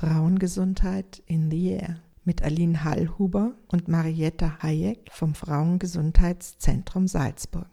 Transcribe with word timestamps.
Frauengesundheit 0.00 1.22
in 1.26 1.50
the 1.50 1.72
Air 1.72 2.02
mit 2.24 2.42
Aline 2.42 2.84
Hallhuber 2.84 3.52
und 3.68 3.86
Marietta 3.86 4.56
Hayek 4.62 5.10
vom 5.12 5.34
Frauengesundheitszentrum 5.34 7.06
Salzburg. 7.06 7.66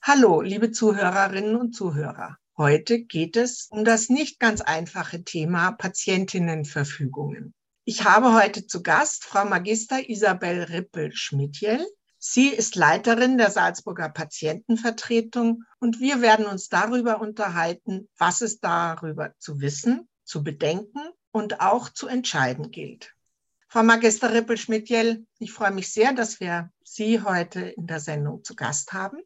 Hallo, 0.00 0.40
liebe 0.40 0.70
Zuhörerinnen 0.70 1.56
und 1.56 1.74
Zuhörer. 1.74 2.38
Heute 2.56 3.04
geht 3.04 3.36
es 3.36 3.68
um 3.70 3.84
das 3.84 4.08
nicht 4.08 4.40
ganz 4.40 4.62
einfache 4.62 5.24
Thema 5.24 5.72
Patientinnenverfügungen. 5.72 7.52
Ich 7.84 8.04
habe 8.04 8.32
heute 8.32 8.66
zu 8.66 8.82
Gast 8.82 9.24
Frau 9.24 9.44
Magister 9.44 10.08
Isabel 10.08 10.62
Rippel-Schmidtjell. 10.62 11.86
Sie 12.28 12.48
ist 12.48 12.74
Leiterin 12.74 13.38
der 13.38 13.52
Salzburger 13.52 14.08
Patientenvertretung 14.08 15.62
und 15.78 16.00
wir 16.00 16.20
werden 16.20 16.46
uns 16.46 16.68
darüber 16.68 17.20
unterhalten, 17.20 18.08
was 18.18 18.40
es 18.40 18.58
darüber 18.58 19.32
zu 19.38 19.60
wissen, 19.60 20.08
zu 20.24 20.42
bedenken 20.42 21.08
und 21.30 21.60
auch 21.60 21.88
zu 21.88 22.08
entscheiden 22.08 22.72
gilt. 22.72 23.14
Frau 23.68 23.84
Magister 23.84 24.34
Rippel-Schmidtjell, 24.34 25.24
ich 25.38 25.52
freue 25.52 25.70
mich 25.70 25.92
sehr, 25.92 26.14
dass 26.14 26.40
wir 26.40 26.72
Sie 26.82 27.22
heute 27.22 27.60
in 27.60 27.86
der 27.86 28.00
Sendung 28.00 28.42
zu 28.42 28.56
Gast 28.56 28.92
haben. 28.92 29.20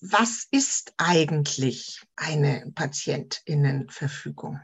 Was 0.00 0.46
ist 0.50 0.94
eigentlich 0.96 2.00
eine 2.16 2.72
Patientinnenverfügung? 2.74 4.58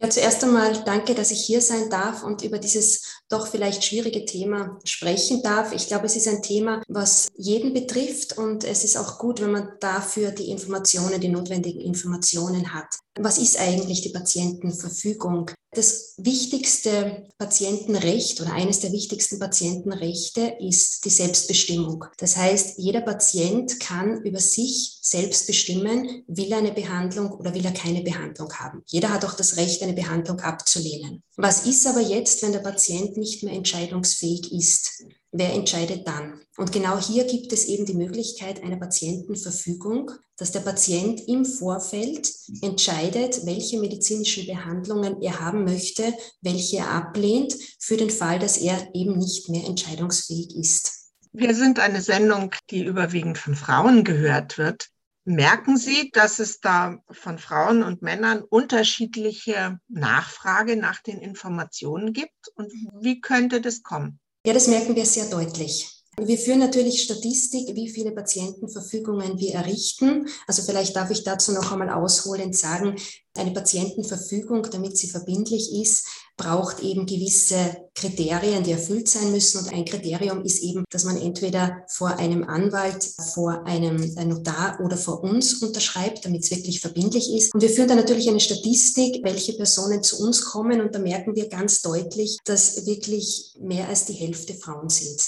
Ja, 0.00 0.10
zuerst 0.10 0.42
einmal 0.42 0.82
danke, 0.84 1.14
dass 1.14 1.30
ich 1.30 1.44
hier 1.44 1.60
sein 1.60 1.88
darf 1.88 2.24
und 2.24 2.42
über 2.42 2.58
dieses 2.58 3.22
doch 3.28 3.46
vielleicht 3.46 3.84
schwierige 3.84 4.24
Thema 4.24 4.78
sprechen 4.84 5.42
darf. 5.42 5.72
Ich 5.72 5.86
glaube, 5.86 6.06
es 6.06 6.16
ist 6.16 6.26
ein 6.28 6.42
Thema, 6.42 6.82
was 6.88 7.28
jeden 7.36 7.72
betrifft 7.72 8.36
und 8.36 8.64
es 8.64 8.84
ist 8.84 8.96
auch 8.96 9.18
gut, 9.18 9.40
wenn 9.40 9.52
man 9.52 9.68
dafür 9.80 10.32
die 10.32 10.50
Informationen, 10.50 11.20
die 11.20 11.28
notwendigen 11.28 11.80
Informationen 11.80 12.74
hat. 12.74 12.88
Was 13.18 13.38
ist 13.38 13.58
eigentlich 13.58 14.02
die 14.02 14.10
Patientenverfügung? 14.10 15.50
Das 15.74 16.14
wichtigste 16.18 17.26
Patientenrecht 17.36 18.40
oder 18.40 18.52
eines 18.52 18.78
der 18.78 18.92
wichtigsten 18.92 19.40
Patientenrechte 19.40 20.56
ist 20.60 21.04
die 21.04 21.10
Selbstbestimmung. 21.10 22.04
Das 22.18 22.36
heißt, 22.36 22.78
jeder 22.78 23.00
Patient 23.00 23.80
kann 23.80 24.22
über 24.22 24.38
sich 24.38 24.98
selbst 25.02 25.46
bestimmen, 25.48 26.22
will 26.28 26.52
er 26.52 26.58
eine 26.58 26.72
Behandlung 26.72 27.32
oder 27.32 27.54
will 27.54 27.64
er 27.64 27.72
keine 27.72 28.02
Behandlung 28.02 28.52
haben. 28.54 28.82
Jeder 28.86 29.12
hat 29.12 29.24
auch 29.24 29.34
das 29.34 29.56
Recht, 29.56 29.82
eine 29.82 29.94
Behandlung 29.94 30.40
abzulehnen. 30.40 31.22
Was 31.36 31.66
ist 31.66 31.86
aber 31.86 32.00
jetzt, 32.00 32.42
wenn 32.42 32.52
der 32.52 32.60
Patient 32.60 33.16
nicht 33.16 33.42
mehr 33.42 33.54
entscheidungsfähig 33.54 34.52
ist? 34.52 35.04
wer 35.34 35.52
entscheidet 35.52 36.06
dann? 36.06 36.40
Und 36.56 36.72
genau 36.72 36.98
hier 36.98 37.24
gibt 37.24 37.52
es 37.52 37.66
eben 37.66 37.84
die 37.84 37.94
Möglichkeit 37.94 38.62
einer 38.62 38.76
Patientenverfügung, 38.76 40.12
dass 40.38 40.52
der 40.52 40.60
Patient 40.60 41.20
im 41.28 41.44
Vorfeld 41.44 42.32
entscheidet, 42.62 43.44
welche 43.44 43.78
medizinischen 43.78 44.46
Behandlungen 44.46 45.20
er 45.20 45.40
haben 45.40 45.64
möchte, 45.64 46.14
welche 46.40 46.78
er 46.78 46.90
ablehnt, 46.90 47.54
für 47.80 47.96
den 47.96 48.10
Fall, 48.10 48.38
dass 48.38 48.56
er 48.56 48.94
eben 48.94 49.18
nicht 49.18 49.48
mehr 49.48 49.66
entscheidungsfähig 49.66 50.56
ist. 50.56 51.10
Wir 51.32 51.54
sind 51.54 51.80
eine 51.80 52.00
Sendung, 52.00 52.54
die 52.70 52.84
überwiegend 52.84 53.38
von 53.38 53.56
Frauen 53.56 54.04
gehört 54.04 54.56
wird. 54.56 54.86
Merken 55.26 55.78
Sie, 55.78 56.10
dass 56.12 56.38
es 56.38 56.60
da 56.60 56.98
von 57.10 57.38
Frauen 57.38 57.82
und 57.82 58.02
Männern 58.02 58.42
unterschiedliche 58.42 59.78
Nachfrage 59.88 60.76
nach 60.76 61.02
den 61.02 61.18
Informationen 61.18 62.12
gibt? 62.12 62.48
Und 62.56 62.70
wie 63.00 63.22
könnte 63.22 63.62
das 63.62 63.82
kommen? 63.82 64.20
Ja, 64.46 64.52
das 64.52 64.68
merken 64.68 64.94
wir 64.94 65.06
sehr 65.06 65.24
deutlich. 65.30 65.94
Wir 66.20 66.38
führen 66.38 66.60
natürlich 66.60 67.02
Statistik, 67.02 67.74
wie 67.74 67.88
viele 67.88 68.12
Patientenverfügungen 68.12 69.38
wir 69.38 69.54
errichten. 69.54 70.28
Also 70.46 70.62
vielleicht 70.62 70.94
darf 70.94 71.10
ich 71.10 71.24
dazu 71.24 71.52
noch 71.52 71.72
einmal 71.72 71.90
ausholend 71.90 72.56
sagen, 72.56 72.96
eine 73.36 73.52
Patientenverfügung, 73.52 74.62
damit 74.70 74.96
sie 74.96 75.08
verbindlich 75.08 75.72
ist, 75.74 76.06
braucht 76.36 76.80
eben 76.80 77.06
gewisse 77.06 77.88
Kriterien, 77.94 78.64
die 78.64 78.72
erfüllt 78.72 79.08
sein 79.08 79.30
müssen. 79.30 79.58
Und 79.58 79.72
ein 79.72 79.84
Kriterium 79.84 80.42
ist 80.42 80.62
eben, 80.62 80.84
dass 80.90 81.04
man 81.04 81.16
entweder 81.16 81.84
vor 81.88 82.16
einem 82.18 82.44
Anwalt, 82.44 83.04
vor 83.32 83.66
einem 83.66 83.96
Notar 84.28 84.80
oder 84.80 84.96
vor 84.96 85.22
uns 85.22 85.62
unterschreibt, 85.62 86.24
damit 86.24 86.42
es 86.42 86.50
wirklich 86.50 86.80
verbindlich 86.80 87.32
ist. 87.32 87.54
Und 87.54 87.62
wir 87.62 87.70
führen 87.70 87.88
dann 87.88 87.98
natürlich 87.98 88.28
eine 88.28 88.40
Statistik, 88.40 89.20
welche 89.22 89.52
Personen 89.54 90.02
zu 90.02 90.20
uns 90.20 90.44
kommen. 90.44 90.80
Und 90.80 90.94
da 90.94 90.98
merken 90.98 91.36
wir 91.36 91.48
ganz 91.48 91.82
deutlich, 91.82 92.38
dass 92.44 92.86
wirklich 92.86 93.54
mehr 93.60 93.88
als 93.88 94.06
die 94.06 94.14
Hälfte 94.14 94.54
Frauen 94.54 94.88
sind. 94.88 95.22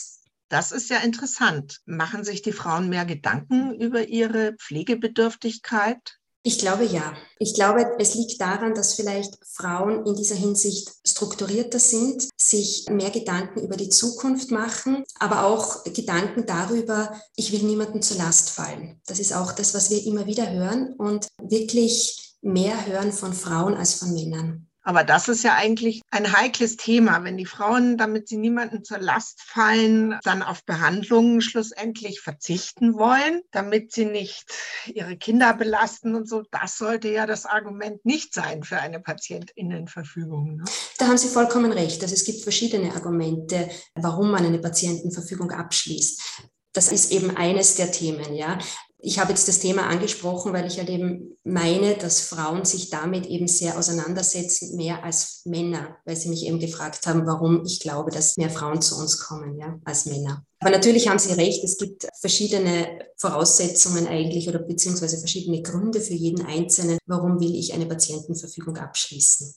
Das 0.49 0.71
ist 0.71 0.91
ja 0.91 0.99
interessant. 0.99 1.81
Machen 1.87 2.25
sich 2.25 2.43
die 2.43 2.53
Frauen 2.53 2.89
mehr 2.89 3.05
Gedanken 3.05 3.75
über 3.81 4.09
ihre 4.09 4.55
Pflegebedürftigkeit? 4.55 6.19
Ich 6.47 6.61
glaube 6.61 6.85
ja. 6.85 7.13
Ich 7.41 7.55
glaube, 7.55 7.97
es 7.99 8.15
liegt 8.15 8.41
daran, 8.41 8.73
dass 8.73 8.95
vielleicht 8.95 9.37
Frauen 9.45 10.07
in 10.07 10.15
dieser 10.15 10.37
Hinsicht 10.37 10.93
strukturierter 11.05 11.81
sind, 11.81 12.29
sich 12.37 12.87
mehr 12.89 13.11
Gedanken 13.11 13.65
über 13.65 13.77
die 13.77 13.89
Zukunft 13.89 14.53
machen, 14.53 15.03
aber 15.19 15.45
auch 15.45 15.83
Gedanken 15.83 16.47
darüber, 16.47 17.21
ich 17.35 17.51
will 17.51 17.65
niemanden 17.65 18.01
zur 18.01 18.19
Last 18.19 18.51
fallen. 18.51 19.01
Das 19.09 19.19
ist 19.19 19.33
auch 19.33 19.51
das, 19.51 19.75
was 19.75 19.91
wir 19.91 20.07
immer 20.07 20.27
wieder 20.27 20.49
hören 20.49 20.95
und 20.97 21.27
wirklich 21.43 22.37
mehr 22.43 22.87
hören 22.87 23.11
von 23.13 23.33
Frauen 23.33 23.75
als 23.75 23.95
von 23.95 24.15
Männern. 24.15 24.69
Aber 24.87 25.03
das 25.03 25.27
ist 25.27 25.43
ja 25.43 25.57
eigentlich 25.57 26.01
ein 26.13 26.33
heikles 26.33 26.77
Thema, 26.77 27.25
wenn 27.25 27.37
die 27.37 27.45
Frauen, 27.45 27.99
damit 27.99 28.29
sie 28.29 28.37
niemanden 28.37 28.85
zur 28.85 28.99
Last 28.99 29.43
fallen, 29.43 30.17
dann 30.23 30.45
auf 30.45 30.65
Behandlungen 30.65 31.41
schlussendlich 31.41 32.21
verzichten 32.21 32.95
wollen, 32.95 33.43
damit 33.51 33.91
sie 33.91 34.05
nicht 34.05 34.45
ihre 34.87 35.17
Kinder 35.17 35.55
belasten 35.55 36.15
und 36.15 36.29
so. 36.29 36.45
Das 36.53 36.79
sollte 36.79 37.09
ja 37.09 37.27
das 37.27 37.47
Argument 37.47 38.05
nicht 38.07 38.33
sein 38.33 38.63
für 38.63 38.79
eine 38.79 39.01
Patientinnenverfügung. 39.01 40.59
Ne? 40.59 40.65
Da 40.99 41.09
haben 41.09 41.19
Sie 41.19 41.29
vollkommen 41.29 41.73
recht. 41.73 42.01
Also 42.03 42.15
es 42.15 42.25
gibt 42.25 42.43
verschiedene 42.43 42.95
Argumente, 42.95 43.69
warum 43.97 44.31
man 44.31 44.47
eine 44.47 44.61
Patientenverfügung 44.61 45.51
abschließt. 45.51 46.45
Das 46.73 46.93
ist 46.93 47.11
eben 47.11 47.37
eines 47.37 47.75
der 47.75 47.91
Themen, 47.91 48.37
ja. 48.37 48.59
Ich 49.07 49.21
habe 49.21 49.31
jetzt 49.31 49.47
das 49.47 49.61
Thema 49.61 49.87
angesprochen, 49.87 50.53
weil 50.53 50.67
ich 50.67 50.79
halt 50.79 50.91
eben 50.91 51.37
meine, 51.45 51.95
dass 51.95 52.23
Frauen 52.23 52.65
sich 52.65 52.91
damit 52.91 53.27
eben 53.27 53.47
sehr 53.47 53.79
auseinandersetzen, 53.79 54.75
mehr 54.75 55.05
als 55.05 55.43
Männer, 55.45 55.97
weil 56.05 56.17
sie 56.17 56.29
mich 56.29 56.45
eben 56.45 56.59
gefragt 56.59 57.07
haben, 57.07 57.25
warum 57.25 57.65
ich 57.65 57.79
glaube, 57.79 58.11
dass 58.11 58.37
mehr 58.37 58.51
Frauen 58.51 58.83
zu 58.83 58.99
uns 58.99 59.21
kommen, 59.21 59.57
ja, 59.61 59.79
als 59.85 60.07
Männer. 60.07 60.45
Aber 60.59 60.73
natürlich 60.73 61.07
haben 61.07 61.21
Sie 61.21 61.33
recht, 61.35 61.63
es 61.63 61.79
gibt 61.79 62.09
verschiedene 62.21 62.99
Voraussetzungen 63.17 64.09
eigentlich 64.09 64.49
oder 64.49 64.59
beziehungsweise 64.59 65.19
verschiedene 65.19 65.63
Gründe 65.63 66.01
für 66.01 66.15
jeden 66.15 66.45
Einzelnen, 66.45 66.99
warum 67.07 67.39
will 67.39 67.55
ich 67.55 67.75
eine 67.75 67.87
Patientenverfügung 67.87 68.77
abschließen. 68.77 69.55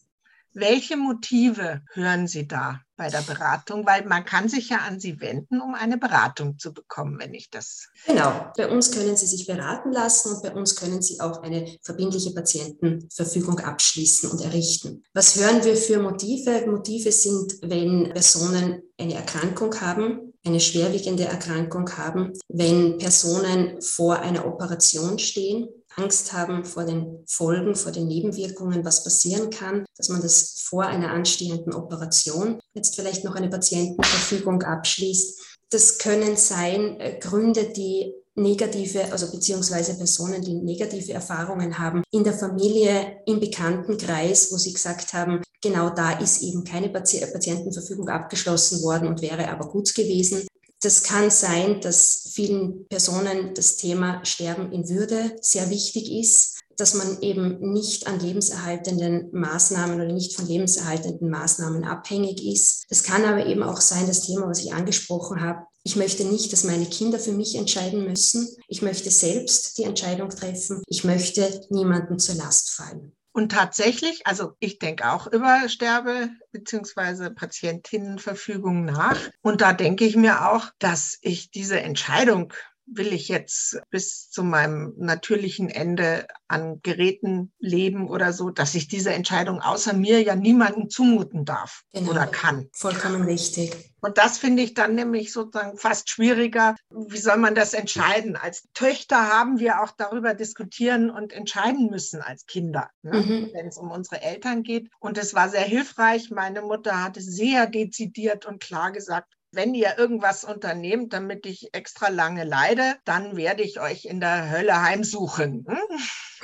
Welche 0.54 0.98
Motive 0.98 1.82
hören 1.94 2.28
Sie 2.28 2.48
da 2.48 2.82
bei 2.98 3.10
der 3.10 3.22
Beratung? 3.22 3.86
Weil 3.86 4.06
man 4.06 4.26
kann 4.26 4.50
sich 4.50 4.70
ja 4.70 4.78
an 4.78 5.00
Sie 5.00 5.22
wenden, 5.22 5.62
um 5.62 5.76
eine 5.76 5.98
Beratung 5.98 6.58
zu 6.58 6.74
bekommen, 6.74 7.20
wenn 7.20 7.34
ich 7.34 7.50
das. 7.50 7.88
Genau. 8.08 8.52
Bei 8.58 8.68
uns 8.68 8.92
können 8.92 9.16
Sie 9.16 9.28
sich 9.28 9.46
beraten 9.46 9.92
lassen 9.92 10.34
und 10.34 10.44
bei 10.44 10.52
uns 10.52 10.76
können 10.76 11.02
Sie 11.02 11.20
auch 11.20 11.44
eine 11.44 11.78
verbindliche 11.84 12.32
Patientenverfügung 12.32 13.60
abschließen 13.60 14.32
und 14.32 14.42
errichten. 14.42 15.04
Was 15.14 15.36
hören 15.36 15.64
wir 15.64 15.76
für 15.76 16.00
Motive? 16.00 16.66
Motive 16.66 17.12
sind, 17.12 17.54
wenn 17.62 18.12
Personen 18.12 18.82
eine 18.98 19.14
Erkrankung 19.14 19.80
haben, 19.80 20.34
eine 20.46 20.60
schwerwiegende 20.60 21.26
Erkrankung 21.26 21.90
haben, 21.98 22.34
wenn 22.48 22.98
Personen 22.98 23.82
vor 23.82 24.20
einer 24.20 24.48
Operation 24.48 25.20
stehen, 25.20 25.70
Angst 26.00 26.34
haben 26.34 26.64
vor 26.66 26.86
den 26.86 27.24
Folgen, 27.28 27.76
vor 27.76 27.92
den 27.92 28.08
Nebenwirkungen, 28.08 28.86
was 28.86 29.04
passieren 29.04 29.50
kann, 29.50 29.86
dass 29.98 30.10
man 30.10 30.22
das 30.22 30.62
vor 30.64 30.84
einer 30.86 31.12
anstehenden 31.12 31.74
Operation 31.74 32.60
jetzt 32.74 32.96
vielleicht 32.96 33.24
noch 33.24 33.36
eine 33.36 33.50
Patientenverfügung 33.50 34.64
abschließt. 34.64 35.40
Das 35.70 35.98
können 35.98 36.36
sein 36.36 37.00
äh, 37.00 37.20
Gründe, 37.20 37.66
die 37.66 38.14
negative, 38.36 39.12
also 39.12 39.30
beziehungsweise 39.32 39.98
Personen, 39.98 40.42
die 40.42 40.56
negative 40.56 41.14
Erfahrungen 41.14 41.78
haben 41.78 42.04
in 42.12 42.24
der 42.24 42.34
Familie, 42.34 43.22
im 43.26 43.40
Bekanntenkreis, 43.40 44.52
wo 44.52 44.58
sie 44.58 44.74
gesagt 44.74 45.14
haben, 45.14 45.42
genau 45.62 45.90
da 45.90 46.18
ist 46.20 46.42
eben 46.42 46.64
keine 46.64 46.90
Patientenverfügung 46.90 48.10
abgeschlossen 48.10 48.82
worden 48.82 49.10
und 49.10 49.22
wäre 49.22 49.50
aber 49.50 49.68
gut 49.68 49.94
gewesen. 49.94 50.48
Das 50.82 51.04
kann 51.04 51.30
sein, 51.30 51.82
dass 51.82 52.30
vielen 52.34 52.88
Personen 52.88 53.54
das 53.54 53.76
Thema 53.76 54.24
Sterben 54.26 54.72
in 54.72 54.88
Würde 54.88 55.36
sehr 55.42 55.70
wichtig 55.70 56.12
ist, 56.12 56.60
dass 56.78 56.94
man 56.94 57.22
eben 57.22 57.74
nicht 57.74 58.08
an 58.08 58.20
lebenserhaltenden 58.22 59.30
Maßnahmen 59.34 59.96
oder 59.96 60.14
nicht 60.14 60.36
von 60.36 60.48
lebenserhaltenden 60.48 61.30
Maßnahmen 61.30 61.84
abhängig 61.84 62.46
ist. 62.46 62.86
Es 62.90 63.04
kann 63.04 63.26
aber 63.26 63.46
eben 63.46 63.64
auch 63.64 63.82
sein, 63.82 64.08
das 64.08 64.22
Thema, 64.22 64.48
was 64.48 64.64
ich 64.64 64.74
angesprochen 64.74 65.42
habe, 65.42 65.66
ich 65.84 65.96
möchte 65.96 66.26
nicht, 66.26 66.52
dass 66.54 66.66
meine 66.66 66.86
Kinder 66.86 67.20
für 67.20 67.32
mich 67.32 67.56
entscheiden 67.56 68.06
müssen. 68.06 68.48
Ich 68.68 68.82
möchte 68.82 69.10
selbst 69.10 69.78
die 69.78 69.84
Entscheidung 69.84 70.30
treffen. 70.30 70.84
Ich 70.88 71.04
möchte 71.04 71.66
niemanden 71.70 72.20
zur 72.20 72.36
Last 72.36 72.72
fallen. 72.72 73.16
Und 73.32 73.52
tatsächlich, 73.52 74.26
also 74.26 74.56
ich 74.60 74.80
denke 74.80 75.12
auch 75.12 75.28
über 75.28 75.70
Sterbe- 75.70 76.30
bzw. 76.52 77.30
Patientinnenverfügung 77.30 78.86
nach. 78.86 79.18
Und 79.42 79.62
da 79.62 79.74
denke 79.74 80.06
ich 80.06 80.16
mir 80.16 80.50
auch, 80.50 80.72
dass 80.80 81.20
ich 81.22 81.52
diese 81.52 81.80
Entscheidung 81.80 82.54
will 82.92 83.14
ich 83.14 83.28
jetzt 83.28 83.80
bis 83.90 84.30
zu 84.30 84.44
meinem 84.44 84.94
natürlichen 84.98 85.70
Ende 85.70 86.28
an 86.48 86.80
Geräten 86.82 87.52
leben 87.60 88.10
oder 88.10 88.34
so, 88.34 88.50
dass 88.50 88.76
ich 88.76 88.88
diese 88.88 89.14
Entscheidung 89.14 89.62
außer 89.62 89.94
mir 89.94 90.22
ja 90.22 90.36
niemandem 90.36 90.90
zumuten 90.90 91.46
darf 91.46 91.84
genau. 91.94 92.12
oder 92.12 92.28
kann. 92.28 92.70
Vollkommen 92.74 93.24
richtig. 93.24 93.72
Und 94.02 94.18
das 94.18 94.38
finde 94.38 94.64
ich 94.64 94.74
dann 94.74 94.96
nämlich 94.96 95.34
sozusagen 95.34 95.78
fast 95.78 96.10
schwieriger. 96.10 96.76
Wie 96.90 97.18
soll 97.18 97.38
man 97.38 97.54
das 97.54 97.74
entscheiden? 97.74 98.38
Als 98.38 98.64
Töchter 98.74 99.28
haben 99.28 99.60
wir 99.60 99.82
auch 99.82 99.92
darüber 99.92 100.34
diskutieren 100.34 101.10
und 101.10 101.34
entscheiden 101.34 101.90
müssen 101.90 102.22
als 102.22 102.46
Kinder, 102.46 102.90
ne? 103.02 103.20
mhm. 103.20 103.50
wenn 103.54 103.68
es 103.68 103.78
um 103.78 103.92
unsere 103.92 104.22
Eltern 104.22 104.64
geht. 104.64 104.90
Und 105.00 105.18
es 105.18 105.34
war 105.34 105.50
sehr 105.50 105.62
hilfreich. 105.62 106.32
Meine 106.32 106.62
Mutter 106.62 107.04
hatte 107.04 107.22
sehr 107.22 107.68
dezidiert 107.68 108.46
und 108.46 108.62
klar 108.62 108.92
gesagt, 108.92 109.34
wenn 109.52 109.74
ihr 109.74 109.98
irgendwas 109.98 110.44
unternehmt, 110.44 111.14
damit 111.14 111.46
ich 111.46 111.74
extra 111.74 112.10
lange 112.10 112.44
leide, 112.44 112.96
dann 113.06 113.36
werde 113.36 113.64
ich 113.64 113.80
euch 113.80 114.06
in 114.06 114.20
der 114.20 114.50
Hölle 114.50 114.82
heimsuchen. 114.82 115.66
Hm? 115.68 116.00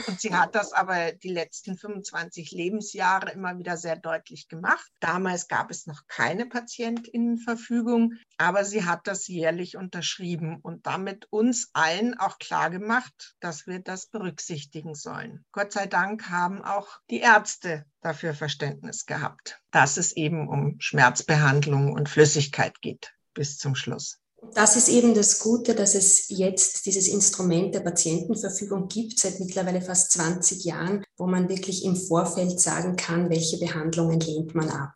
Und 0.08 0.20
sie 0.20 0.34
hat 0.34 0.56
das 0.56 0.74
aber 0.74 1.14
die 1.14 1.30
letzten 1.30 1.78
25 1.78 2.52
Lebensjahre 2.52 3.32
immer 3.32 3.58
wieder 3.58 3.78
sehr 3.78 3.96
deutlich 3.96 4.48
gemacht. 4.50 4.92
Damals 5.00 5.48
gab 5.48 5.72
es 5.72 5.86
noch 5.86 6.02
keine 6.08 6.46
Patientinnenverfügung, 6.46 8.14
aber 8.38 8.66
sie 8.66 8.84
hat 8.84 9.08
das 9.08 9.28
jährlich 9.28 9.78
unterschrieben 9.78 10.60
und 10.62 10.86
damit 10.86 11.28
uns 11.30 11.70
allen 11.74 12.18
auch 12.20 12.40
klar 12.40 12.70
gemacht, 12.70 13.36
dass 13.40 13.68
wir 13.68 13.80
das 13.80 14.08
berücksichtigen 14.08 14.96
sollen. 14.96 15.46
Gott 15.52 15.72
sei 15.72 15.88
Dank 15.88 16.30
haben 16.30 16.62
auch 16.62 17.00
die 17.10 17.20
Ärzte 17.20 17.86
dafür 18.06 18.34
Verständnis 18.34 19.06
gehabt, 19.06 19.60
dass 19.72 19.98
es 19.98 20.16
eben 20.16 20.48
um 20.48 20.76
Schmerzbehandlung 20.80 21.92
und 21.92 22.08
Flüssigkeit 22.08 22.82
geht 22.82 23.14
bis 23.34 23.58
zum 23.58 23.76
Schluss. 23.76 24.20
Das 24.54 24.76
ist 24.76 24.90
eben 24.90 25.14
das 25.14 25.40
Gute, 25.40 25.74
dass 25.74 25.96
es 25.96 26.30
jetzt 26.30 26.86
dieses 26.86 27.08
Instrument 27.08 27.74
der 27.74 27.80
Patientenverfügung 27.80 28.88
gibt, 28.88 29.20
seit 29.20 29.40
mittlerweile 29.40 29.82
fast 29.82 30.12
20 30.12 30.64
Jahren, 30.64 31.04
wo 31.18 31.26
man 31.26 31.50
wirklich 31.50 31.84
im 31.84 31.96
Vorfeld 31.96 32.60
sagen 32.60 32.96
kann, 32.96 33.30
welche 33.30 33.58
Behandlungen 33.58 34.20
lehnt 34.20 34.54
man 34.54 34.70
ab. 34.70 34.94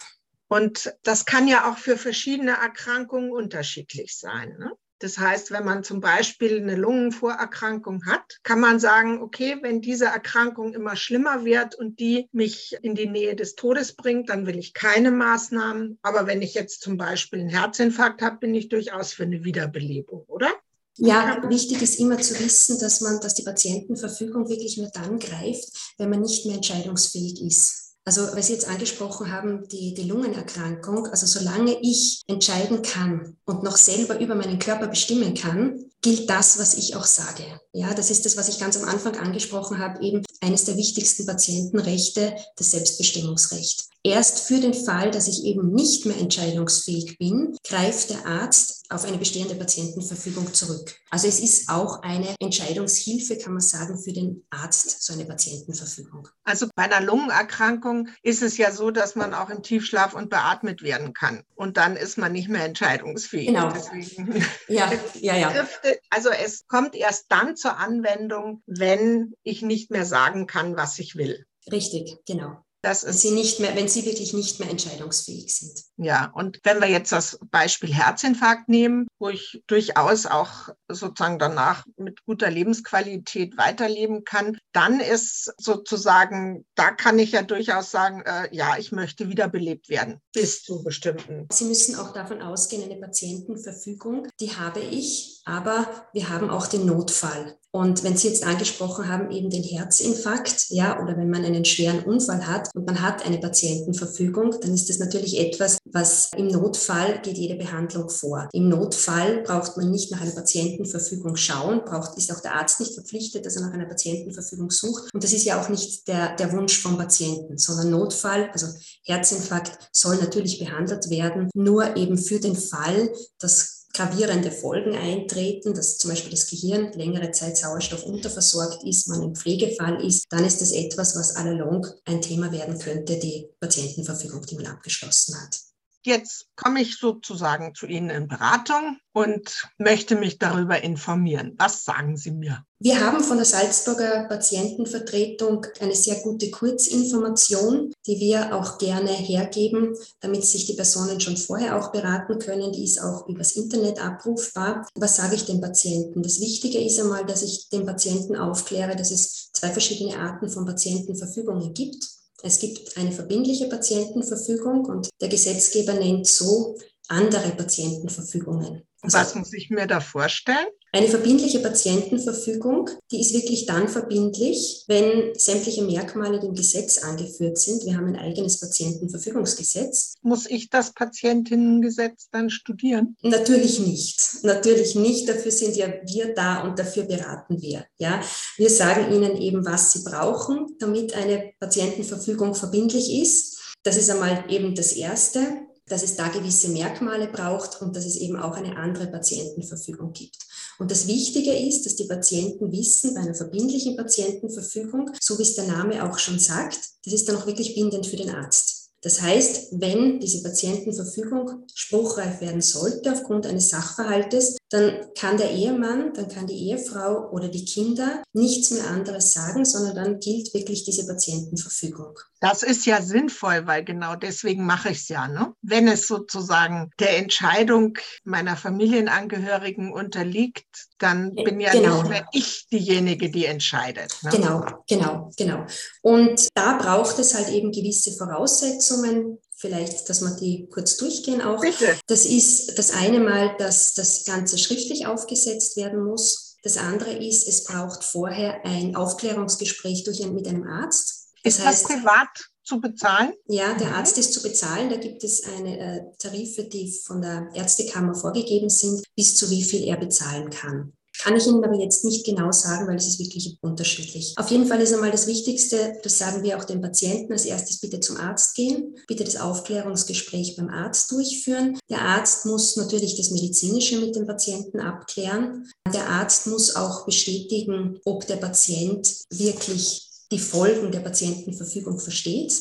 Und 0.49 0.95
das 1.03 1.25
kann 1.25 1.47
ja 1.47 1.71
auch 1.71 1.77
für 1.77 1.97
verschiedene 1.97 2.51
Erkrankungen 2.51 3.31
unterschiedlich 3.31 4.17
sein. 4.17 4.55
Ne? 4.59 4.71
Das 4.99 5.17
heißt, 5.17 5.51
wenn 5.51 5.65
man 5.65 5.83
zum 5.83 6.01
Beispiel 6.01 6.57
eine 6.57 6.75
Lungenvorerkrankung 6.75 8.05
hat, 8.05 8.39
kann 8.43 8.59
man 8.59 8.79
sagen, 8.79 9.21
okay, 9.21 9.57
wenn 9.61 9.81
diese 9.81 10.05
Erkrankung 10.05 10.73
immer 10.73 10.95
schlimmer 10.95 11.45
wird 11.45 11.75
und 11.75 11.99
die 11.99 12.27
mich 12.33 12.77
in 12.81 12.95
die 12.95 13.07
Nähe 13.07 13.35
des 13.35 13.55
Todes 13.55 13.93
bringt, 13.95 14.29
dann 14.29 14.45
will 14.45 14.57
ich 14.57 14.73
keine 14.73 15.11
Maßnahmen. 15.11 15.99
Aber 16.01 16.27
wenn 16.27 16.41
ich 16.41 16.53
jetzt 16.53 16.81
zum 16.81 16.97
Beispiel 16.97 17.39
einen 17.39 17.49
Herzinfarkt 17.49 18.21
habe, 18.21 18.39
bin 18.39 18.53
ich 18.53 18.67
durchaus 18.69 19.13
für 19.13 19.23
eine 19.23 19.43
Wiederbelebung, 19.45 20.25
oder? 20.27 20.49
Ja, 20.97 21.41
wichtig 21.47 21.81
ist 21.81 21.97
immer 21.99 22.19
zu 22.19 22.37
wissen, 22.39 22.77
dass 22.79 22.99
man, 22.99 23.21
dass 23.21 23.33
die 23.33 23.43
Patientenverfügung 23.43 24.49
wirklich 24.49 24.77
nur 24.77 24.89
dann 24.89 25.17
greift, 25.17 25.69
wenn 25.97 26.09
man 26.09 26.21
nicht 26.21 26.45
mehr 26.45 26.55
entscheidungsfähig 26.55 27.41
ist. 27.41 27.88
Also, 28.09 28.23
weil 28.33 28.41
Sie 28.41 28.53
jetzt 28.53 28.67
angesprochen 28.67 29.31
haben, 29.31 29.67
die, 29.67 29.93
die 29.93 30.09
Lungenerkrankung, 30.09 31.05
also 31.05 31.27
solange 31.27 31.77
ich 31.79 32.23
entscheiden 32.25 32.81
kann 32.81 33.37
und 33.45 33.61
noch 33.61 33.77
selber 33.77 34.19
über 34.19 34.33
meinen 34.33 34.57
Körper 34.57 34.87
bestimmen 34.87 35.35
kann, 35.35 35.85
gilt 36.01 36.27
das, 36.27 36.57
was 36.57 36.73
ich 36.73 36.95
auch 36.95 37.05
sage. 37.05 37.43
Ja, 37.71 37.93
das 37.93 38.09
ist 38.09 38.25
das, 38.25 38.35
was 38.35 38.49
ich 38.49 38.57
ganz 38.57 38.77
am 38.77 38.89
Anfang 38.89 39.15
angesprochen 39.15 39.77
habe, 39.77 40.03
eben 40.03 40.23
eines 40.41 40.65
der 40.65 40.75
wichtigsten 40.75 41.27
Patientenrechte, 41.27 42.33
das 42.55 42.71
Selbstbestimmungsrecht. 42.71 43.89
Erst 44.03 44.47
für 44.47 44.61
den 44.61 44.73
Fall, 44.73 45.11
dass 45.11 45.27
ich 45.27 45.43
eben 45.43 45.73
nicht 45.73 46.05
mehr 46.05 46.17
entscheidungsfähig 46.17 47.17
bin, 47.17 47.57
greift 47.67 48.11
der 48.11 48.25
Arzt 48.25 48.85
auf 48.89 49.03
eine 49.03 49.17
bestehende 49.17 49.55
Patientenverfügung 49.55 50.53
zurück. 50.53 50.95
Also 51.09 51.27
es 51.27 51.41
ist 51.41 51.69
auch 51.69 52.01
eine 52.01 52.33
Entscheidungshilfe, 52.39 53.37
kann 53.37 53.53
man 53.53 53.61
sagen, 53.61 54.01
für 54.01 54.13
den 54.13 54.45
Arzt, 54.49 55.03
so 55.03 55.11
eine 55.11 55.25
Patientenverfügung. 55.25 56.29
Also 56.43 56.67
bei 56.75 56.83
einer 56.83 57.01
Lungenerkrankung 57.01 58.07
ist 58.23 58.41
es 58.41 58.57
ja 58.57 58.71
so, 58.71 58.89
dass 58.89 59.15
man 59.15 59.33
auch 59.33 59.49
im 59.49 59.63
Tiefschlaf 59.63 60.13
und 60.13 60.29
beatmet 60.29 60.81
werden 60.81 61.13
kann. 61.13 61.43
Und 61.55 61.75
dann 61.75 61.97
ist 61.97 62.17
man 62.17 62.31
nicht 62.31 62.47
mehr 62.47 62.63
entscheidungsfähig. 62.63 63.47
Genau. 63.47 63.69
Deswegen 63.71 64.33
ja, 64.69 64.89
ja, 65.19 65.35
ja. 65.35 65.67
Also 66.09 66.29
es 66.29 66.65
kommt 66.67 66.95
erst 66.95 67.25
dann 67.27 67.57
zur 67.57 67.77
Anwendung, 67.77 68.63
wenn 68.65 69.33
ich 69.43 69.61
nicht 69.61 69.91
mehr 69.91 70.05
sagen 70.05 70.47
kann, 70.47 70.77
was 70.77 70.97
ich 70.99 71.17
will. 71.17 71.45
Richtig, 71.69 72.15
genau. 72.25 72.63
Das 72.81 73.03
ist, 73.03 73.21
sie 73.21 73.31
nicht 73.31 73.59
mehr, 73.59 73.75
wenn 73.75 73.87
sie 73.87 74.05
wirklich 74.05 74.33
nicht 74.33 74.59
mehr 74.59 74.69
entscheidungsfähig 74.69 75.53
sind. 75.53 75.83
Ja, 75.97 76.31
und 76.33 76.59
wenn 76.63 76.79
wir 76.79 76.87
jetzt 76.87 77.11
das 77.11 77.37
Beispiel 77.51 77.93
Herzinfarkt 77.93 78.69
nehmen, 78.69 79.07
wo 79.19 79.29
ich 79.29 79.61
durchaus 79.67 80.25
auch 80.25 80.69
sozusagen 80.87 81.39
danach 81.39 81.85
mit 81.97 82.23
guter 82.25 82.49
Lebensqualität 82.49 83.57
weiterleben 83.57 84.23
kann, 84.23 84.57
dann 84.71 85.01
ist 85.01 85.53
sozusagen, 85.57 86.65
da 86.75 86.91
kann 86.91 87.19
ich 87.19 87.33
ja 87.33 87.41
durchaus 87.41 87.91
sagen, 87.91 88.21
äh, 88.21 88.47
ja, 88.55 88.77
ich 88.77 88.91
möchte 88.91 89.29
wiederbelebt 89.29 89.89
werden 89.89 90.21
bis 90.33 90.63
zu 90.63 90.83
bestimmten. 90.83 91.47
Sie 91.51 91.65
müssen 91.65 91.95
auch 91.95 92.13
davon 92.13 92.41
ausgehen, 92.41 92.83
eine 92.83 92.99
Patientenverfügung, 92.99 94.27
die 94.39 94.55
habe 94.55 94.79
ich, 94.79 95.41
aber 95.45 96.07
wir 96.13 96.29
haben 96.29 96.49
auch 96.49 96.67
den 96.67 96.85
Notfall. 96.85 97.57
Und 97.71 98.03
wenn 98.03 98.17
Sie 98.17 98.27
jetzt 98.27 98.43
angesprochen 98.43 99.07
haben, 99.07 99.29
eben 99.29 99.49
den 99.49 99.63
Herzinfarkt, 99.63 100.69
ja, 100.69 101.01
oder 101.01 101.15
wenn 101.17 101.29
man 101.29 101.45
einen 101.45 101.65
schweren 101.65 102.03
Unfall 102.03 102.47
hat 102.47 102.69
und 102.73 102.87
man 102.87 103.01
hat 103.01 103.25
eine 103.25 103.37
Patientenverfügung, 103.37 104.55
dann 104.61 104.73
ist 104.73 104.89
das 104.89 104.97
natürlich 104.97 105.39
etwas, 105.39 105.77
was 105.85 106.31
im 106.35 106.47
Notfall 106.47 107.21
geht 107.21 107.37
jede 107.37 107.55
Behandlung 107.55 108.09
vor. 108.09 108.49
Im 108.53 108.69
Notfall 108.69 109.43
braucht 109.43 109.77
man 109.77 109.91
nicht 109.91 110.11
nach 110.11 110.21
einer 110.21 110.31
Patientenverfügung 110.31 111.35
schauen, 111.35 111.83
braucht, 111.85 112.17
ist 112.17 112.31
auch 112.31 112.41
der 112.41 112.55
Arzt 112.55 112.79
nicht 112.79 112.95
verpflichtet, 112.95 113.45
dass 113.45 113.55
er 113.55 113.61
nach 113.61 113.73
einer 113.73 113.85
Patientenverfügung 113.85 114.71
sucht. 114.71 115.13
Und 115.13 115.23
das 115.23 115.33
ist 115.33 115.45
ja 115.45 115.61
auch 115.61 115.69
nicht 115.69 116.07
der, 116.07 116.35
der 116.35 116.51
Wunsch 116.53 116.81
vom 116.81 116.97
Patienten, 116.97 117.59
sondern 117.59 117.91
Notfall, 117.91 118.49
also 118.51 118.67
Herzinfarkt 119.03 119.77
soll 119.91 120.17
natürlich 120.17 120.57
behandelt 120.57 121.09
werden, 121.11 121.49
nur 121.53 121.95
eben 121.97 122.17
für 122.17 122.39
den 122.39 122.55
Fall, 122.55 123.13
dass 123.39 123.78
gravierende 123.93 124.51
Folgen 124.51 124.95
eintreten, 124.95 125.73
dass 125.73 125.97
zum 125.97 126.11
Beispiel 126.11 126.31
das 126.31 126.47
Gehirn 126.47 126.91
längere 126.93 127.31
Zeit 127.31 127.57
Sauerstoff 127.57 128.03
unterversorgt 128.03 128.83
ist, 128.83 129.07
man 129.07 129.23
im 129.23 129.35
Pflegefall 129.35 130.05
ist, 130.05 130.25
dann 130.29 130.45
ist 130.45 130.61
das 130.61 130.71
etwas, 130.71 131.15
was 131.15 131.35
allalong 131.35 131.87
ein 132.05 132.21
Thema 132.21 132.51
werden 132.51 132.77
könnte, 132.77 133.17
die 133.17 133.47
Patientenverfügung, 133.59 134.45
die 134.45 134.55
man 134.55 134.67
abgeschlossen 134.67 135.35
hat. 135.41 135.68
Jetzt 136.01 136.47
komme 136.55 136.81
ich 136.81 136.97
sozusagen 136.97 137.75
zu 137.75 137.85
Ihnen 137.85 138.09
in 138.09 138.27
Beratung 138.29 138.97
und 139.11 139.67
möchte 139.77 140.15
mich 140.15 140.37
darüber 140.37 140.81
informieren. 140.81 141.55
Was 141.57 141.83
sagen 141.83 142.15
Sie 142.15 142.31
mir? 142.31 142.63
Wir 142.79 143.05
haben 143.05 143.21
von 143.21 143.35
der 143.35 143.45
Salzburger 143.45 144.23
Patientenvertretung 144.29 145.65
eine 145.81 145.95
sehr 145.95 146.15
gute 146.21 146.49
Kurzinformation, 146.49 147.91
die 148.07 148.17
wir 148.21 148.55
auch 148.55 148.77
gerne 148.77 149.11
hergeben, 149.11 149.97
damit 150.21 150.45
sich 150.45 150.65
die 150.65 150.75
Personen 150.75 151.19
schon 151.19 151.35
vorher 151.35 151.77
auch 151.77 151.91
beraten 151.91 152.39
können. 152.39 152.71
Die 152.71 152.85
ist 152.85 153.01
auch 153.01 153.27
übers 153.27 153.57
Internet 153.57 154.01
abrufbar. 154.01 154.87
Was 154.95 155.17
sage 155.17 155.35
ich 155.35 155.45
den 155.45 155.59
Patienten? 155.59 156.23
Das 156.23 156.39
Wichtige 156.39 156.79
ist 156.79 156.97
einmal, 157.01 157.25
dass 157.25 157.43
ich 157.43 157.67
den 157.67 157.85
Patienten 157.85 158.37
aufkläre, 158.37 158.95
dass 158.95 159.11
es 159.11 159.51
zwei 159.51 159.71
verschiedene 159.71 160.17
Arten 160.17 160.49
von 160.49 160.65
Patientenverfügungen 160.65 161.73
gibt. 161.73 162.18
Es 162.41 162.59
gibt 162.59 162.95
eine 162.97 163.11
verbindliche 163.11 163.67
Patientenverfügung 163.67 164.85
und 164.85 165.09
der 165.21 165.29
Gesetzgeber 165.29 165.93
nennt 165.93 166.27
so 166.27 166.77
andere 167.07 167.49
Patientenverfügungen. 167.51 168.83
Also 169.01 169.17
Was 169.17 169.35
muss 169.35 169.53
ich 169.53 169.69
mir 169.69 169.87
da 169.87 170.01
vorstellen? 170.01 170.67
Eine 170.91 171.07
verbindliche 171.07 171.59
Patientenverfügung, 171.59 172.89
die 173.11 173.21
ist 173.21 173.33
wirklich 173.33 173.67
dann 173.67 173.87
verbindlich, 173.87 174.85
wenn 174.87 175.35
sämtliche 175.35 175.83
Merkmale 175.83 176.39
dem 176.39 176.55
Gesetz 176.55 176.97
angeführt 176.97 177.59
sind. 177.59 177.85
Wir 177.85 177.95
haben 177.95 178.07
ein 178.07 178.15
eigenes 178.15 178.59
Patientenverfügungsgesetz. 178.59 180.15
Muss 180.23 180.47
ich 180.47 180.71
das 180.71 180.93
Patientinnengesetz 180.93 182.29
dann 182.31 182.49
studieren? 182.49 183.15
Natürlich 183.21 183.79
nicht. 183.79 184.19
Natürlich 184.41 184.95
nicht. 184.95 185.29
Dafür 185.29 185.51
sind 185.51 185.75
ja 185.75 185.87
wir 186.05 186.33
da 186.33 186.63
und 186.63 186.79
dafür 186.79 187.03
beraten 187.03 187.61
wir. 187.61 187.85
Ja, 187.99 188.21
wir 188.57 188.69
sagen 188.71 189.13
Ihnen 189.13 189.37
eben, 189.37 189.63
was 189.63 189.93
Sie 189.93 190.03
brauchen, 190.03 190.75
damit 190.79 191.13
eine 191.13 191.51
Patientenverfügung 191.59 192.55
verbindlich 192.55 193.21
ist. 193.21 193.59
Das 193.83 193.95
ist 193.95 194.09
einmal 194.09 194.43
eben 194.49 194.73
das 194.73 194.93
Erste 194.93 195.68
dass 195.89 196.03
es 196.03 196.15
da 196.15 196.29
gewisse 196.29 196.69
Merkmale 196.69 197.27
braucht 197.27 197.81
und 197.81 197.95
dass 197.95 198.05
es 198.05 198.15
eben 198.15 198.37
auch 198.37 198.55
eine 198.55 198.77
andere 198.77 199.07
Patientenverfügung 199.07 200.13
gibt. 200.13 200.37
Und 200.77 200.91
das 200.91 201.07
Wichtige 201.07 201.51
ist, 201.51 201.85
dass 201.85 201.95
die 201.95 202.05
Patienten 202.05 202.71
wissen, 202.71 203.13
bei 203.13 203.21
einer 203.21 203.35
verbindlichen 203.35 203.97
Patientenverfügung, 203.97 205.11
so 205.19 205.37
wie 205.37 205.43
es 205.43 205.55
der 205.55 205.67
Name 205.67 206.09
auch 206.09 206.17
schon 206.17 206.39
sagt, 206.39 206.79
das 207.03 207.13
ist 207.13 207.27
dann 207.27 207.35
auch 207.35 207.47
wirklich 207.47 207.75
bindend 207.75 208.07
für 208.07 208.17
den 208.17 208.29
Arzt. 208.29 208.89
Das 209.01 209.21
heißt, 209.21 209.79
wenn 209.79 210.19
diese 210.19 210.43
Patientenverfügung 210.43 211.65
spruchreif 211.73 212.41
werden 212.41 212.61
sollte 212.61 213.11
aufgrund 213.11 213.47
eines 213.47 213.69
Sachverhaltes, 213.69 214.57
dann 214.69 215.07
kann 215.17 215.37
der 215.37 215.51
Ehemann, 215.51 216.13
dann 216.13 216.27
kann 216.27 216.45
die 216.45 216.69
Ehefrau 216.69 217.29
oder 217.31 217.47
die 217.47 217.65
Kinder 217.65 218.23
nichts 218.33 218.69
mehr 218.71 218.87
anderes 218.87 219.33
sagen, 219.33 219.65
sondern 219.65 219.95
dann 219.95 220.19
gilt 220.19 220.53
wirklich 220.53 220.83
diese 220.83 221.07
Patientenverfügung. 221.07 222.19
Das 222.39 222.61
ist 222.61 222.85
ja 222.85 223.01
sinnvoll, 223.01 223.65
weil 223.65 223.83
genau 223.83 224.15
deswegen 224.15 224.65
mache 224.65 224.89
ich 224.89 224.99
es 224.99 225.07
ja. 225.09 225.27
Ne? 225.27 225.53
Wenn 225.61 225.87
es 225.87 226.07
sozusagen 226.07 226.91
der 226.99 227.17
Entscheidung 227.17 227.97
meiner 228.23 228.55
Familienangehörigen 228.55 229.91
unterliegt, 229.91 230.67
dann 230.99 231.33
bin 231.33 231.59
ja 231.59 231.71
genau. 231.71 231.97
nicht 231.97 232.09
mehr 232.09 232.27
ich 232.31 232.67
diejenige, 232.71 233.31
die 233.31 233.45
entscheidet. 233.45 234.15
Ne? 234.21 234.29
Genau, 234.31 234.65
genau, 234.87 235.31
genau. 235.35 235.65
Und 236.01 236.47
da 236.53 236.77
braucht 236.77 237.17
es 237.17 237.33
halt 237.33 237.49
eben 237.49 237.71
gewisse 237.71 238.11
Voraussetzungen, 238.15 239.39
vielleicht, 239.59 240.09
dass 240.09 240.21
wir 240.21 240.35
die 240.37 240.67
kurz 240.71 240.97
durchgehen 240.97 241.41
auch. 241.41 241.61
Bitte. 241.61 241.97
Das 242.07 242.25
ist 242.25 242.77
das 242.77 242.91
eine 242.91 243.19
Mal, 243.19 243.55
dass 243.57 243.93
das 243.93 244.25
Ganze 244.25 244.57
schriftlich 244.57 245.05
aufgesetzt 245.05 245.77
werden 245.77 246.03
muss. 246.03 246.57
Das 246.63 246.77
andere 246.77 247.11
ist, 247.11 247.47
es 247.47 247.65
braucht 247.65 248.03
vorher 248.03 248.65
ein 248.65 248.95
Aufklärungsgespräch 248.95 250.03
durch 250.03 250.23
ein, 250.23 250.33
mit 250.33 250.47
einem 250.47 250.67
Arzt. 250.67 251.27
Das 251.43 251.59
ist 251.59 251.65
heißt, 251.65 251.83
das 251.83 251.97
privat 251.97 252.27
zu 252.63 252.79
bezahlen? 252.79 253.33
Ja, 253.47 253.73
der 253.73 253.95
Arzt 253.95 254.17
ist 254.17 254.33
zu 254.33 254.41
bezahlen. 254.41 254.89
Da 254.89 254.97
gibt 254.97 255.23
es 255.23 255.43
eine 255.43 255.79
äh, 255.79 256.01
Tarife, 256.19 256.65
die 256.65 256.91
von 257.05 257.21
der 257.21 257.49
Ärztekammer 257.53 258.13
vorgegeben 258.13 258.69
sind, 258.69 259.03
bis 259.15 259.35
zu 259.35 259.49
wie 259.49 259.63
viel 259.63 259.83
er 259.83 259.97
bezahlen 259.97 260.49
kann. 260.49 260.93
Kann 261.21 261.35
ich 261.35 261.45
Ihnen 261.45 261.63
aber 261.63 261.75
jetzt 261.75 262.05
nicht 262.05 262.25
genau 262.25 262.51
sagen, 262.51 262.87
weil 262.87 262.95
es 262.95 263.07
ist 263.07 263.19
wirklich 263.19 263.57
unterschiedlich. 263.61 264.33
Auf 264.37 264.49
jeden 264.51 264.65
Fall 264.65 264.81
ist 264.81 264.93
einmal 264.93 265.11
das 265.11 265.27
Wichtigste, 265.27 265.97
das 266.01 266.17
sagen 266.17 266.43
wir 266.43 266.57
auch 266.57 266.63
den 266.63 266.81
Patienten, 266.81 267.33
als 267.33 267.43
erstes 267.45 267.79
bitte 267.79 267.99
zum 267.99 268.15
Arzt 268.17 268.55
gehen, 268.55 268.95
bitte 269.05 269.25
das 269.25 269.35
Aufklärungsgespräch 269.35 270.55
beim 270.55 270.69
Arzt 270.69 271.11
durchführen. 271.11 271.77
Der 271.89 272.01
Arzt 272.01 272.45
muss 272.45 272.77
natürlich 272.77 273.17
das 273.17 273.31
Medizinische 273.31 273.99
mit 273.99 274.15
dem 274.15 274.27
Patienten 274.27 274.79
abklären. 274.79 275.69
Der 275.93 276.07
Arzt 276.07 276.47
muss 276.47 276.75
auch 276.77 277.05
bestätigen, 277.05 277.99
ob 278.05 278.25
der 278.25 278.37
Patient 278.37 279.13
wirklich 279.29 280.09
die 280.31 280.39
Folgen 280.39 280.91
der 280.91 281.01
Patientenverfügung 281.01 281.99
versteht. 281.99 282.53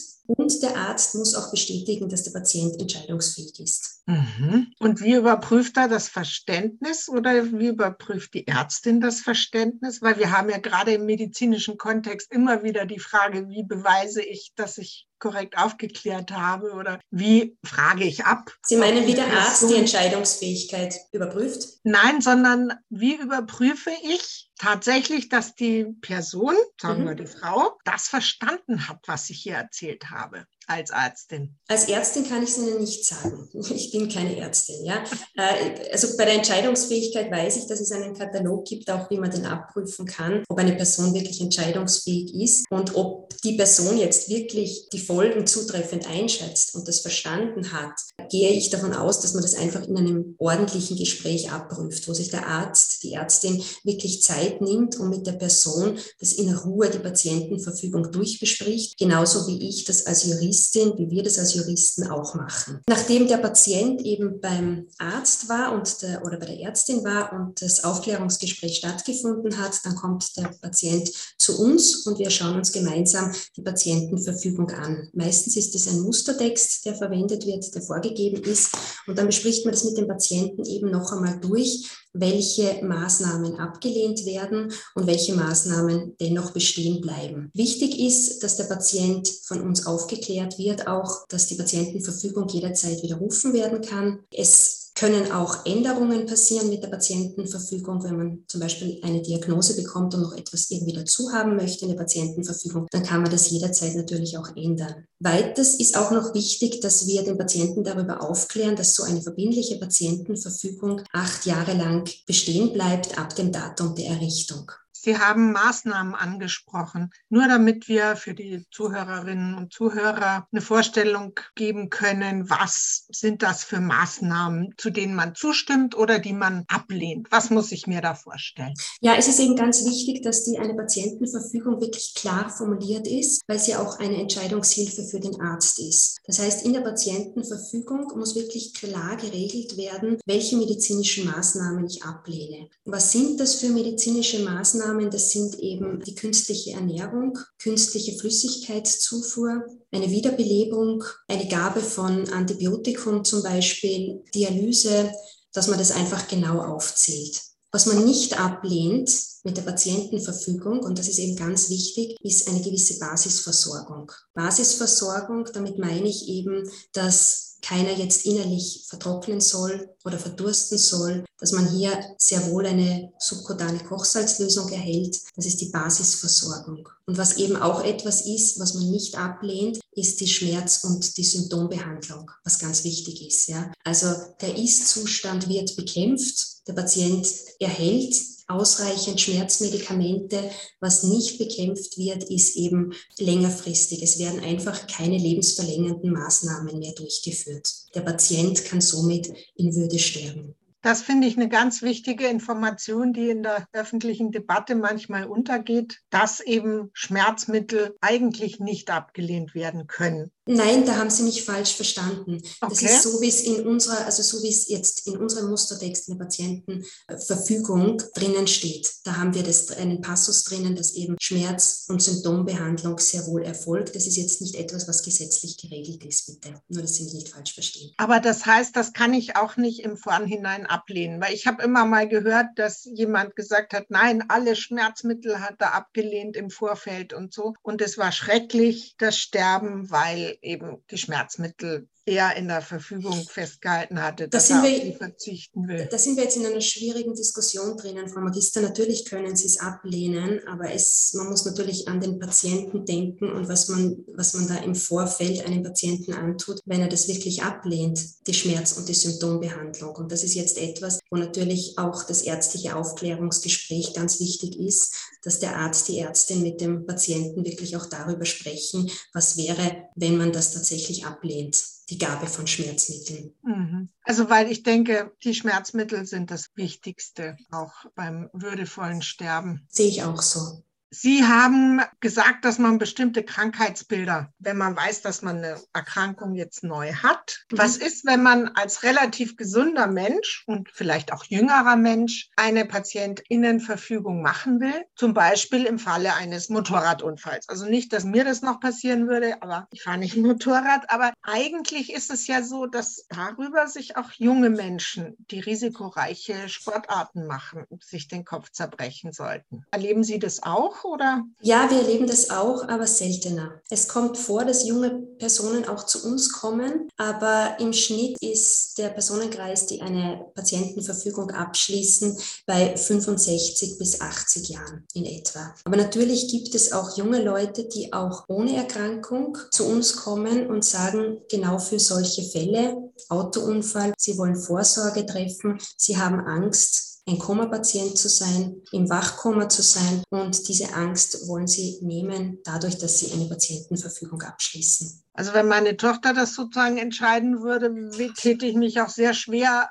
Und 0.49 0.63
der 0.63 0.77
Arzt 0.77 1.15
muss 1.15 1.35
auch 1.35 1.51
bestätigen, 1.51 2.09
dass 2.09 2.23
der 2.23 2.31
Patient 2.31 2.81
entscheidungsfähig 2.81 3.61
ist. 3.61 4.03
Mhm. 4.07 4.73
Und 4.79 5.03
wie 5.03 5.15
überprüft 5.15 5.77
er 5.77 5.89
das 5.89 6.09
Verständnis 6.09 7.11
oder 7.11 7.53
wie 7.53 7.67
überprüft 7.67 8.33
die 8.33 8.47
Ärztin 8.47 9.03
das 9.03 9.21
Verständnis? 9.21 10.01
Weil 10.01 10.19
wir 10.19 10.33
haben 10.33 10.49
ja 10.49 10.57
gerade 10.57 10.95
im 10.95 11.05
medizinischen 11.05 11.77
Kontext 11.77 12.33
immer 12.33 12.63
wieder 12.63 12.87
die 12.87 12.99
Frage, 12.99 13.51
wie 13.51 13.63
beweise 13.63 14.23
ich, 14.23 14.53
dass 14.57 14.79
ich 14.79 15.08
korrekt 15.19 15.57
aufgeklärt 15.59 16.31
habe 16.31 16.73
oder 16.73 17.01
wie 17.11 17.57
frage 17.65 18.05
ich 18.05 18.25
ab? 18.25 18.51
Sie 18.63 18.77
meinen, 18.77 19.07
wie 19.07 19.15
der 19.15 19.27
Arzt 19.27 19.69
die 19.71 19.77
Entscheidungsfähigkeit 19.77 20.95
überprüft? 21.13 21.65
Nein, 21.85 22.21
sondern 22.21 22.73
wie 22.89 23.17
überprüfe 23.17 23.91
ich 24.03 24.51
tatsächlich, 24.59 25.29
dass 25.29 25.55
die 25.55 25.87
Person, 26.01 26.55
sagen 26.81 27.03
mhm. 27.03 27.09
wir 27.09 27.15
die 27.15 27.27
Frau, 27.27 27.79
das 27.85 28.09
verstanden 28.09 28.89
hat, 28.89 29.01
was 29.07 29.31
ich 29.31 29.41
hier 29.43 29.55
erzählt 29.55 30.11
habe 30.11 30.47
als 30.69 30.91
Ärztin? 30.91 31.57
Als 31.67 31.89
Ärztin 31.89 32.29
kann 32.29 32.43
ich 32.43 32.51
es 32.51 32.59
Ihnen 32.59 32.79
nicht 32.79 33.05
sagen. 33.05 33.49
Ich 33.79 33.93
bin 33.93 34.09
keine 34.09 34.37
Ärztin. 34.37 34.85
Ja? 34.85 35.03
Äh, 35.37 35.91
also 35.93 36.17
bei 36.17 36.25
der 36.25 36.35
Entscheidungsfähigkeit 36.35 37.31
weiß 37.31 37.57
ich, 37.57 37.67
dass 37.67 37.81
es 37.81 37.93
einen 37.93 38.15
Katalog 38.15 38.65
gibt, 38.67 38.91
auch 38.91 39.11
wie 39.11 39.19
man 39.19 39.31
den 39.31 39.47
abprüfen 39.47 40.07
kann, 40.07 40.45
ob 40.49 40.59
eine 40.59 40.75
Person 40.75 41.15
wirklich 41.15 41.41
entscheidungsfähig 41.41 42.35
ist 42.35 42.67
und 42.71 42.95
ob 42.97 43.29
die 43.45 43.57
Person 43.57 43.99
jetzt 43.99 44.29
wirklich 44.29 44.89
die 44.93 44.99
Folgen 44.99 45.47
zutreffend 45.47 46.09
einschätzt 46.09 46.75
und 46.75 46.89
das 46.89 47.01
verstanden 47.01 47.73
hat. 47.73 47.95
Gehe 48.31 48.51
ich 48.51 48.71
davon 48.71 48.93
aus, 48.93 49.21
dass 49.21 49.35
man 49.35 49.43
das 49.43 49.55
einfach 49.55 49.87
in 49.87 49.97
einem 49.97 50.35
ordentlichen 50.39 50.97
Gespräch 50.97 51.51
abprüft, 51.51 52.09
wo 52.09 52.15
sich 52.15 52.31
der 52.31 52.47
Arzt, 52.47 53.03
die 53.03 53.15
Ärztin 53.15 53.63
wirklich 53.85 54.23
Zeit 54.23 54.61
nimmt 54.61 54.97
und 54.97 55.11
mit 55.11 55.27
der 55.27 55.33
Person 55.33 55.99
das 56.21 56.33
in 56.33 56.55
Ruhe 56.55 56.91
die 56.91 56.99
Patientenverfügung 56.99 58.11
durchbespricht, 58.11 58.99
genauso 58.99 59.47
wie 59.47 59.69
ich 59.69 59.85
das 59.85 60.07
als 60.07 60.25
Jurist 60.25 60.58
Juristin, 60.59 60.99
wie 60.99 61.11
wir 61.11 61.23
das 61.23 61.39
als 61.39 61.55
Juristen 61.55 62.09
auch 62.09 62.35
machen. 62.35 62.81
Nachdem 62.89 63.29
der 63.29 63.39
Patient 63.39 64.03
eben 64.03 64.41
beim 64.41 64.87
Arzt 64.99 65.49
war 65.49 65.73
und 65.73 66.03
der, 66.03 66.25
oder 66.25 66.39
bei 66.39 66.47
der 66.47 66.61
Ärztin 66.61 67.05
war 67.05 67.33
und 67.33 67.63
das 67.63 67.85
Aufklärungsgespräch 67.85 68.77
stattgefunden 68.77 69.57
hat, 69.59 69.79
dann 69.85 69.95
kommt 69.95 70.37
der 70.37 70.51
Patient 70.61 71.11
zu 71.39 71.61
uns 71.61 72.07
und 72.07 72.19
wir 72.19 72.31
schauen 72.31 72.57
uns 72.57 72.73
gemeinsam 72.73 73.33
die 73.57 73.63
Patientenverfügung 73.63 74.71
an. 74.71 75.09
Meistens 75.13 75.57
ist 75.57 75.75
es 75.75 75.89
ein 75.89 76.01
Mustertext, 76.01 76.85
der 76.85 76.97
verwendet 76.97 77.47
wird, 77.47 77.73
der 77.75 77.83
vorgegeben 77.83 78.43
ist 78.43 78.73
und 79.07 79.17
dann 79.17 79.27
bespricht 79.27 79.65
man 79.65 79.73
das 79.73 79.85
mit 79.85 79.97
dem 79.97 80.09
Patienten 80.09 80.65
eben 80.65 80.91
noch 80.91 81.13
einmal 81.13 81.39
durch, 81.41 81.89
welche 82.13 82.85
Maßnahmen 82.85 83.57
abgelehnt 83.59 84.25
werden 84.25 84.73
und 84.95 85.07
welche 85.07 85.35
Maßnahmen 85.35 86.17
dennoch 86.21 86.53
bestehen 86.53 87.01
bleiben. 87.01 87.51
Wichtig 87.55 87.99
ist, 87.99 88.43
dass 88.43 88.57
der 88.57 88.65
Patient 88.65 89.29
von 89.45 89.61
uns 89.61 89.87
aufgeklärt 89.87 90.48
wird, 90.57 90.87
auch 90.87 91.27
dass 91.29 91.49
die 91.49 91.57
Patientenverfügung 91.57 92.49
jederzeit 92.49 93.03
widerrufen 93.03 93.53
werden 93.53 93.83
kann. 93.83 94.21
Es 94.31 94.89
können 94.99 95.31
auch 95.31 95.65
Änderungen 95.65 96.27
passieren 96.27 96.69
mit 96.69 96.83
der 96.83 96.89
Patientenverfügung, 96.89 98.03
wenn 98.03 98.17
man 98.17 98.45
zum 98.49 98.61
Beispiel 98.61 98.99
eine 99.03 99.23
Diagnose 99.23 99.77
bekommt 99.77 100.15
und 100.15 100.23
noch 100.23 100.37
etwas 100.37 100.71
irgendwie 100.71 100.93
dazu 100.93 101.33
haben 101.33 101.55
möchte 101.55 101.85
in 101.85 101.93
der 101.93 101.99
Patientenverfügung, 101.99 102.89
dann 102.91 103.05
kann 103.05 103.23
man 103.23 103.31
das 103.31 103.49
jederzeit 103.51 103.95
natürlich 103.95 104.37
auch 104.39 104.57
ändern. 104.57 105.07
Weiters 105.21 105.77
ist 105.77 105.97
auch 105.97 106.11
noch 106.11 106.35
wichtig, 106.35 106.81
dass 106.81 107.07
wir 107.07 107.23
den 107.23 107.39
Patienten 107.39 107.85
darüber 107.85 108.29
aufklären, 108.29 108.75
dass 108.75 108.95
so 108.95 109.05
eine 109.05 109.23
verbindliche 109.23 109.79
Patientenverfügung 109.79 111.03
acht 111.13 111.47
Jahre 111.47 111.75
lang 111.75 112.11
bestehen 112.27 112.73
bleibt 112.73 113.19
ab 113.19 113.37
dem 113.37 113.53
Datum 113.53 113.95
der 113.95 114.07
Errichtung. 114.07 114.73
Sie 115.09 115.17
haben 115.17 115.53
Maßnahmen 115.53 116.15
angesprochen. 116.15 117.13
Nur 117.31 117.49
damit 117.49 117.89
wir 117.89 118.15
für 118.15 118.35
die 118.35 118.67
Zuhörerinnen 118.71 119.55
und 119.55 119.73
Zuhörer 119.73 120.47
eine 120.53 120.61
Vorstellung 120.61 121.33
geben 121.55 121.89
können, 121.89 122.51
was 122.51 123.07
sind 123.11 123.43
das 123.43 123.65
für 123.65 123.81
Maßnahmen, 123.81 124.75
zu 124.77 124.91
denen 124.91 125.15
man 125.15 125.35
zustimmt 125.35 125.97
oder 125.97 126.19
die 126.19 126.35
man 126.35 126.67
ablehnt. 126.69 127.29
Was 127.31 127.49
muss 127.49 127.73
ich 127.73 127.87
mir 127.87 128.03
da 128.03 128.15
vorstellen? 128.15 128.75
Ja, 129.01 129.15
es 129.17 129.29
ist 129.29 129.41
eben 129.41 129.57
ganz 129.57 129.83
wichtig, 129.87 130.23
dass 130.23 130.45
die 130.45 130.59
eine 130.59 130.75
Patientenverfügung 130.75 131.81
wirklich 131.81 132.13
klar 132.15 132.51
formuliert 132.51 133.07
ist, 133.07 133.41
weil 133.49 133.59
sie 133.59 133.77
auch 133.77 133.99
eine 134.01 134.21
Entscheidungshilfe 134.21 135.05
für 135.05 135.21
den 135.21 135.41
Arzt 135.41 135.79
ist. 135.79 136.19
Das 136.27 136.39
heißt, 136.39 136.67
in 136.67 136.75
der 136.75 136.83
Patientenverfügung 136.83 138.13
muss 138.15 138.37
wirklich 138.37 138.75
klar 138.75 139.17
geregelt 139.17 139.79
werden, 139.79 140.19
welche 140.27 140.59
medizinischen 140.59 141.25
Maßnahmen 141.25 141.87
ich 141.87 142.03
ablehne. 142.03 142.69
Was 142.85 143.13
sind 143.13 143.41
das 143.41 143.55
für 143.55 143.71
medizinische 143.71 144.45
Maßnahmen? 144.45 144.98
Maßnahmen, 144.99 145.11
das 145.11 145.31
sind 145.31 145.59
eben 145.59 146.01
die 146.03 146.15
künstliche 146.15 146.73
Ernährung, 146.73 147.39
künstliche 147.59 148.19
Flüssigkeitszufuhr, 148.19 149.65
eine 149.93 150.11
Wiederbelebung, 150.11 151.05
eine 151.29 151.49
Gabe 151.49 151.81
von 151.81 152.29
Antibiotikum 152.29 153.25
zum 153.25 153.43
Beispiel, 153.43 154.23
Dialyse, 154.35 155.13
dass 155.53 155.69
man 155.69 155.79
das 155.79 155.93
einfach 155.93 156.29
genau 156.29 156.61
aufzählt. 156.61 157.41
Was 157.71 157.87
man 157.87 158.05
nicht 158.05 158.39
ablehnt 158.41 159.11
mit 159.45 159.57
der 159.57 159.63
Patientenverfügung, 159.63 160.81
und 160.81 160.99
das 160.99 161.09
ist 161.09 161.19
eben 161.19 161.37
ganz 161.37 161.71
wichtig, 161.71 162.17
ist 162.23 162.49
eine 162.49 162.63
gewisse 162.63 162.99
Basisversorgung. 162.99 164.11
Basisversorgung, 164.35 165.47
damit 165.53 165.79
meine 165.79 166.09
ich 166.09 166.29
eben, 166.29 166.69
dass 166.93 167.48
keiner 167.63 167.93
jetzt 167.93 168.25
innerlich 168.25 168.85
vertrocknen 168.89 169.41
soll 169.41 169.91
oder 170.05 170.19
verdursten 170.19 170.79
soll, 170.79 171.25
dass 171.39 171.53
man 171.53 171.69
hier 171.71 171.93
sehr 172.19 172.51
wohl 172.51 172.67
eine 172.67 173.13
subkutane 173.19 173.79
Kochsalzlösung 173.81 174.69
erhält. 174.71 175.19
Das 175.37 175.47
ist 175.47 175.61
die 175.61 175.71
Basisversorgung. 175.71 176.89
Und 177.07 177.19
was 177.19 177.37
eben 177.37 177.57
auch 177.57 177.83
etwas 177.85 178.27
ist, 178.27 178.59
was 178.61 178.75
man 178.75 178.91
nicht 178.91 179.17
ablehnt, 179.17 179.81
ist 179.93 180.21
die 180.21 180.29
Schmerz- 180.29 180.85
und 180.85 181.17
die 181.17 181.25
Symptombehandlung, 181.25 182.31
was 182.45 182.59
ganz 182.59 182.85
wichtig 182.85 183.27
ist. 183.27 183.49
Ja. 183.49 183.73
Also 183.85 184.09
der 184.41 184.57
Ist-Zustand 184.57 185.49
wird 185.49 185.77
bekämpft, 185.77 186.67
der 186.69 186.75
Patient 186.75 187.27
erhält 187.61 188.15
ausreichend 188.49 189.21
Schmerzmedikamente. 189.21 190.51
Was 190.81 191.05
nicht 191.05 191.39
bekämpft 191.39 191.99
wird, 191.99 192.25
ist 192.25 192.57
eben 192.57 192.95
längerfristig. 193.19 194.03
Es 194.03 194.19
werden 194.19 194.41
einfach 194.41 194.87
keine 194.87 195.19
lebensverlängernden 195.19 196.13
Maßnahmen 196.13 196.79
mehr 196.79 196.93
durchgeführt. 196.93 197.71
Der 197.95 198.01
Patient 198.01 198.65
kann 198.65 198.81
somit 198.81 199.33
in 199.55 199.75
Würde 199.77 199.99
sterben. 199.99 200.55
Das 200.81 201.03
finde 201.03 201.27
ich 201.27 201.37
eine 201.37 201.49
ganz 201.49 201.83
wichtige 201.83 202.29
Information, 202.29 203.13
die 203.13 203.31
in 203.31 203.43
der 203.43 203.67
öffentlichen 203.73 204.31
Debatte 204.31 204.77
manchmal 204.77 205.25
untergeht, 205.25 206.01
dass 206.09 206.41
eben 206.41 206.91
Schmerzmittel 206.93 207.97
eigentlich 208.01 208.61
nicht 208.61 208.91
abgelehnt 208.91 209.55
werden 209.55 209.89
können. 209.89 210.31
Nein, 210.51 210.87
da 210.87 210.97
haben 210.97 211.11
Sie 211.11 211.25
mich 211.25 211.45
falsch 211.45 211.75
verstanden. 211.75 212.41
Okay. 212.61 212.71
Das 212.71 212.83
ist 212.83 213.03
so, 213.03 213.21
wie 213.21 213.29
es 213.29 213.43
in 213.43 213.67
unserer, 213.67 214.07
also 214.07 214.23
so 214.23 214.43
wie 214.43 214.49
es 214.49 214.69
jetzt 214.69 215.07
in 215.07 215.19
unserem 215.19 215.51
Mustertext 215.51 216.09
in 216.09 216.17
der 216.17 216.25
Patientenverfügung 216.25 218.03
drinnen 218.15 218.47
steht. 218.47 218.91
Da 219.05 219.17
haben 219.17 219.35
wir 219.35 219.43
das, 219.43 219.71
einen 219.73 220.01
Passus 220.01 220.45
drinnen, 220.45 220.75
dass 220.75 220.95
eben 220.95 221.17
Schmerz- 221.21 221.85
und 221.89 222.03
Symptombehandlung 222.03 222.99
sehr 222.99 223.27
wohl 223.27 223.43
erfolgt. 223.43 223.95
Das 223.95 224.07
ist 224.07 224.17
jetzt 224.17 224.41
nicht 224.41 224.55
etwas, 224.55 224.89
was 224.89 225.03
gesetzlich 225.03 225.59
geregelt 225.59 226.03
ist, 226.07 226.27
bitte. 226.27 226.55
Nur, 226.69 226.81
dass 226.81 226.95
Sie 226.95 227.05
mich 227.05 227.13
nicht 227.13 227.29
falsch 227.29 227.53
verstehen. 227.53 227.93
Aber 227.99 228.19
das 228.21 228.47
heißt, 228.47 228.75
das 228.75 228.95
kann 228.95 229.13
ich 229.13 229.37
auch 229.37 229.59
nicht 229.59 229.81
im 229.81 229.99
Vornhinein 229.99 230.65
ablehnen, 230.65 231.21
weil 231.21 231.35
ich 231.35 231.47
habe 231.47 231.63
immer 231.63 231.85
mal 231.85 232.09
gehört, 232.09 232.47
dass 232.57 232.85
jemand 232.85 233.37
gesagt 233.37 233.75
hat, 233.75 233.91
nein, 233.91 234.25
alle 234.29 234.57
Schmerzmittel 234.57 235.41
hat 235.41 235.57
er 235.59 235.75
abgelehnt 235.75 236.37
im 236.37 236.49
Vorfeld 236.49 237.13
und 237.13 237.35
so. 237.35 237.53
Und 237.61 237.83
es 237.83 237.99
war 237.99 238.13
schrecklich, 238.13 238.95
das 238.97 239.19
Sterben, 239.19 239.91
weil 239.91 240.38
eben 240.43 240.83
die 240.91 240.99
Schmerzmittel 240.99 241.89
er 242.09 242.37
in 242.37 242.49
der 242.49 242.63
Verfügung 242.63 243.15
festgehalten 243.29 244.03
hatte, 244.03 244.29
dass 244.29 244.51
er 244.51 244.59
auf 244.61 244.65
wir, 244.65 244.97
verzichten 244.97 245.69
will. 245.69 245.89
Da 245.91 245.99
sind 245.99 246.17
wir 246.17 246.25
jetzt 246.25 246.37
in 246.37 246.47
einer 246.47 246.61
schwierigen 246.61 247.15
Diskussion 247.15 247.77
drinnen, 247.77 248.09
Frau 248.09 248.21
Magister. 248.21 248.61
Natürlich 248.61 249.05
können 249.05 249.37
Sie 249.37 249.47
es 249.47 249.61
ablehnen, 249.61 250.41
aber 250.49 250.73
es, 250.73 251.13
man 251.15 251.29
muss 251.29 251.45
natürlich 251.45 251.89
an 251.89 252.01
den 252.01 252.19
Patienten 252.19 252.85
denken 252.85 253.33
und 253.33 253.49
was 253.49 253.69
man, 253.69 254.05
was 254.15 254.35
man 254.35 254.49
da 254.49 254.57
im 254.57 254.75
Vorfeld 254.75 255.45
einem 255.47 255.63
Patienten 255.63 256.13
antut, 256.13 256.61
wenn 256.65 256.81
er 256.81 256.89
das 256.89 257.09
wirklich 257.09 257.43
ablehnt, 257.43 258.01
die 258.27 258.35
Schmerz- 258.35 258.73
und 258.73 258.89
die 258.89 258.95
Symptombehandlung. 258.95 259.95
Und 259.97 260.13
das 260.13 260.25
ist 260.25 260.35
jetzt 260.35 260.59
etwas, 260.59 261.01
wo 261.11 261.17
natürlich 261.17 261.79
auch 261.79 262.05
das 262.05 262.23
ärztliche 262.23 262.77
Aufklärungsgespräch 262.77 263.95
ganz 263.95 264.21
wichtig 264.21 264.59
ist, 264.59 264.95
dass 265.23 265.41
der 265.41 265.57
Arzt, 265.57 265.89
die 265.89 265.99
Ärztin 265.99 266.43
mit 266.43 266.61
dem 266.61 266.87
Patienten 266.87 267.45
wirklich 267.45 267.77
auch 267.77 267.87
darüber 267.87 268.25
sprechen, 268.25 268.91
was 269.13 269.37
wäre, 269.37 269.89
wenn 269.95 270.17
man 270.17 270.33
das 270.33 270.53
tatsächlich 270.53 271.07
ablehnt 271.07 271.78
die 271.91 271.99
Gabe 271.99 272.27
von 272.27 272.47
Schmerzmitteln. 272.47 273.35
Mhm. 273.43 273.89
Also 274.03 274.29
weil 274.29 274.51
ich 274.51 274.63
denke, 274.63 275.13
die 275.25 275.35
Schmerzmittel 275.35 276.07
sind 276.07 276.31
das 276.31 276.51
Wichtigste, 276.55 277.37
auch 277.51 277.73
beim 277.95 278.29
würdevollen 278.33 279.03
Sterben. 279.03 279.67
Sehe 279.69 279.89
ich 279.89 280.03
auch 280.03 280.21
so. 280.21 280.63
Sie 280.91 281.25
haben 281.25 281.83
gesagt, 282.01 282.47
dass 282.47 282.59
man 282.59 282.79
bestimmte 282.79 283.23
Krankheitsbilder, 283.23 284.33
wenn 284.39 284.57
man 284.57 284.75
weiß, 284.75 285.03
dass 285.03 285.21
man 285.21 285.39
eine 285.39 285.61
Erkrankung 285.75 286.35
jetzt 286.35 286.65
neu 286.65 286.95
hat. 286.95 287.45
Mhm. 287.53 287.59
Was 287.59 287.77
ist, 287.77 288.07
wenn 288.07 288.23
man 288.23 288.49
als 288.49 288.83
relativ 288.83 289.37
gesunder 289.37 289.87
Mensch 289.87 290.45
und 290.47 290.71
vielleicht 290.73 291.13
auch 291.13 291.25
jüngerer 291.25 291.77
Mensch 291.77 292.31
eine 292.37 292.65
Patientinnenverfügung 292.65 294.23
machen 294.23 294.61
will? 294.61 294.85
Zum 294.97 295.13
Beispiel 295.13 295.67
im 295.67 295.79
Falle 295.79 296.15
eines 296.15 296.49
Motorradunfalls. 296.49 297.49
Also 297.51 297.67
nicht, 297.67 297.93
dass 297.93 298.05
mir 298.05 298.25
das 298.25 298.41
noch 298.41 298.59
passieren 298.59 299.09
würde, 299.09 299.43
aber 299.43 299.69
ich 299.73 299.83
fahre 299.83 299.99
nicht 299.99 300.17
Motorrad. 300.17 300.91
Aber 300.91 301.13
eigentlich 301.23 301.93
ist 301.93 302.11
es 302.11 302.27
ja 302.27 302.43
so, 302.43 302.67
dass 302.67 303.05
darüber 303.11 303.67
sich 303.67 303.97
auch 303.99 304.13
junge 304.13 304.49
Menschen, 304.49 305.17
die 305.31 305.41
risikoreiche 305.41 306.49
Sportarten 306.49 307.27
machen, 307.27 307.67
sich 307.83 308.09
den 308.09 308.25
Kopf 308.25 308.51
zerbrechen 308.53 309.13
sollten. 309.13 309.65
Erleben 309.71 310.03
Sie 310.03 310.19
das 310.19 310.43
auch? 310.43 310.78
Auch, 310.79 310.85
oder? 310.85 311.25
Ja, 311.41 311.71
wir 311.71 311.79
erleben 311.79 312.07
das 312.07 312.31
auch, 312.31 312.67
aber 312.69 312.87
seltener. 312.87 313.61
Es 313.71 313.89
kommt 313.89 314.17
vor, 314.17 314.45
dass 314.45 314.67
junge 314.67 314.91
Personen 315.19 315.69
auch 315.69 315.87
zu 315.87 316.05
uns 316.07 316.33
kommen, 316.33 316.89
aber 316.97 317.57
im 317.59 317.73
Schnitt 317.73 318.17
ist 318.21 318.79
der 318.79 318.89
Personenkreis, 318.89 319.67
die 319.67 319.81
eine 319.81 320.27
Patientenverfügung 320.35 321.31
abschließen, 321.31 322.17
bei 322.47 322.77
65 322.77 323.79
bis 323.79 324.01
80 324.01 324.49
Jahren 324.49 324.87
in 324.95 325.05
etwa. 325.05 325.55
Aber 325.65 325.77
natürlich 325.77 326.29
gibt 326.29 326.55
es 326.55 326.73
auch 326.73 326.97
junge 326.97 327.23
Leute, 327.23 327.65
die 327.65 327.93
auch 327.93 328.25
ohne 328.29 328.57
Erkrankung 328.57 329.37
zu 329.51 329.67
uns 329.67 329.97
kommen 329.97 330.47
und 330.49 330.65
sagen, 330.65 331.19
genau 331.31 331.59
für 331.59 331.79
solche 331.79 332.23
Fälle, 332.23 332.77
Autounfall, 333.09 333.95
sie 333.97 334.19
wollen 334.19 334.37
Vorsorge 334.37 335.07
treffen, 335.07 335.59
sie 335.77 335.99
haben 335.99 336.21
Angst, 336.21 336.88
ein 337.09 337.19
Koma-Patient 337.19 337.97
zu 337.97 338.09
sein, 338.09 338.63
im 338.73 338.89
Wachkoma 338.89 339.49
zu 339.49 339.63
sein. 339.63 340.03
Und 340.11 340.49
diese 340.49 340.75
Angst 340.75 341.27
wollen 341.29 341.47
sie 341.47 341.79
nehmen, 341.83 342.39
dadurch, 342.45 342.79
dass 342.79 342.99
sie 342.99 343.13
eine 343.13 343.27
Patientenverfügung 343.27 344.23
abschließen. 344.23 345.03
Also 345.15 345.33
wenn 345.33 345.49
meine 345.49 345.77
Tochter 345.77 346.15
das 346.15 346.35
sozusagen 346.35 346.79
entscheiden 346.79 347.43
würde, 347.43 347.91
täte 348.15 348.47
ich 348.47 348.55
mich 348.55 348.81
auch 348.81 348.89
sehr 348.89 349.15
schwer, 349.15 349.69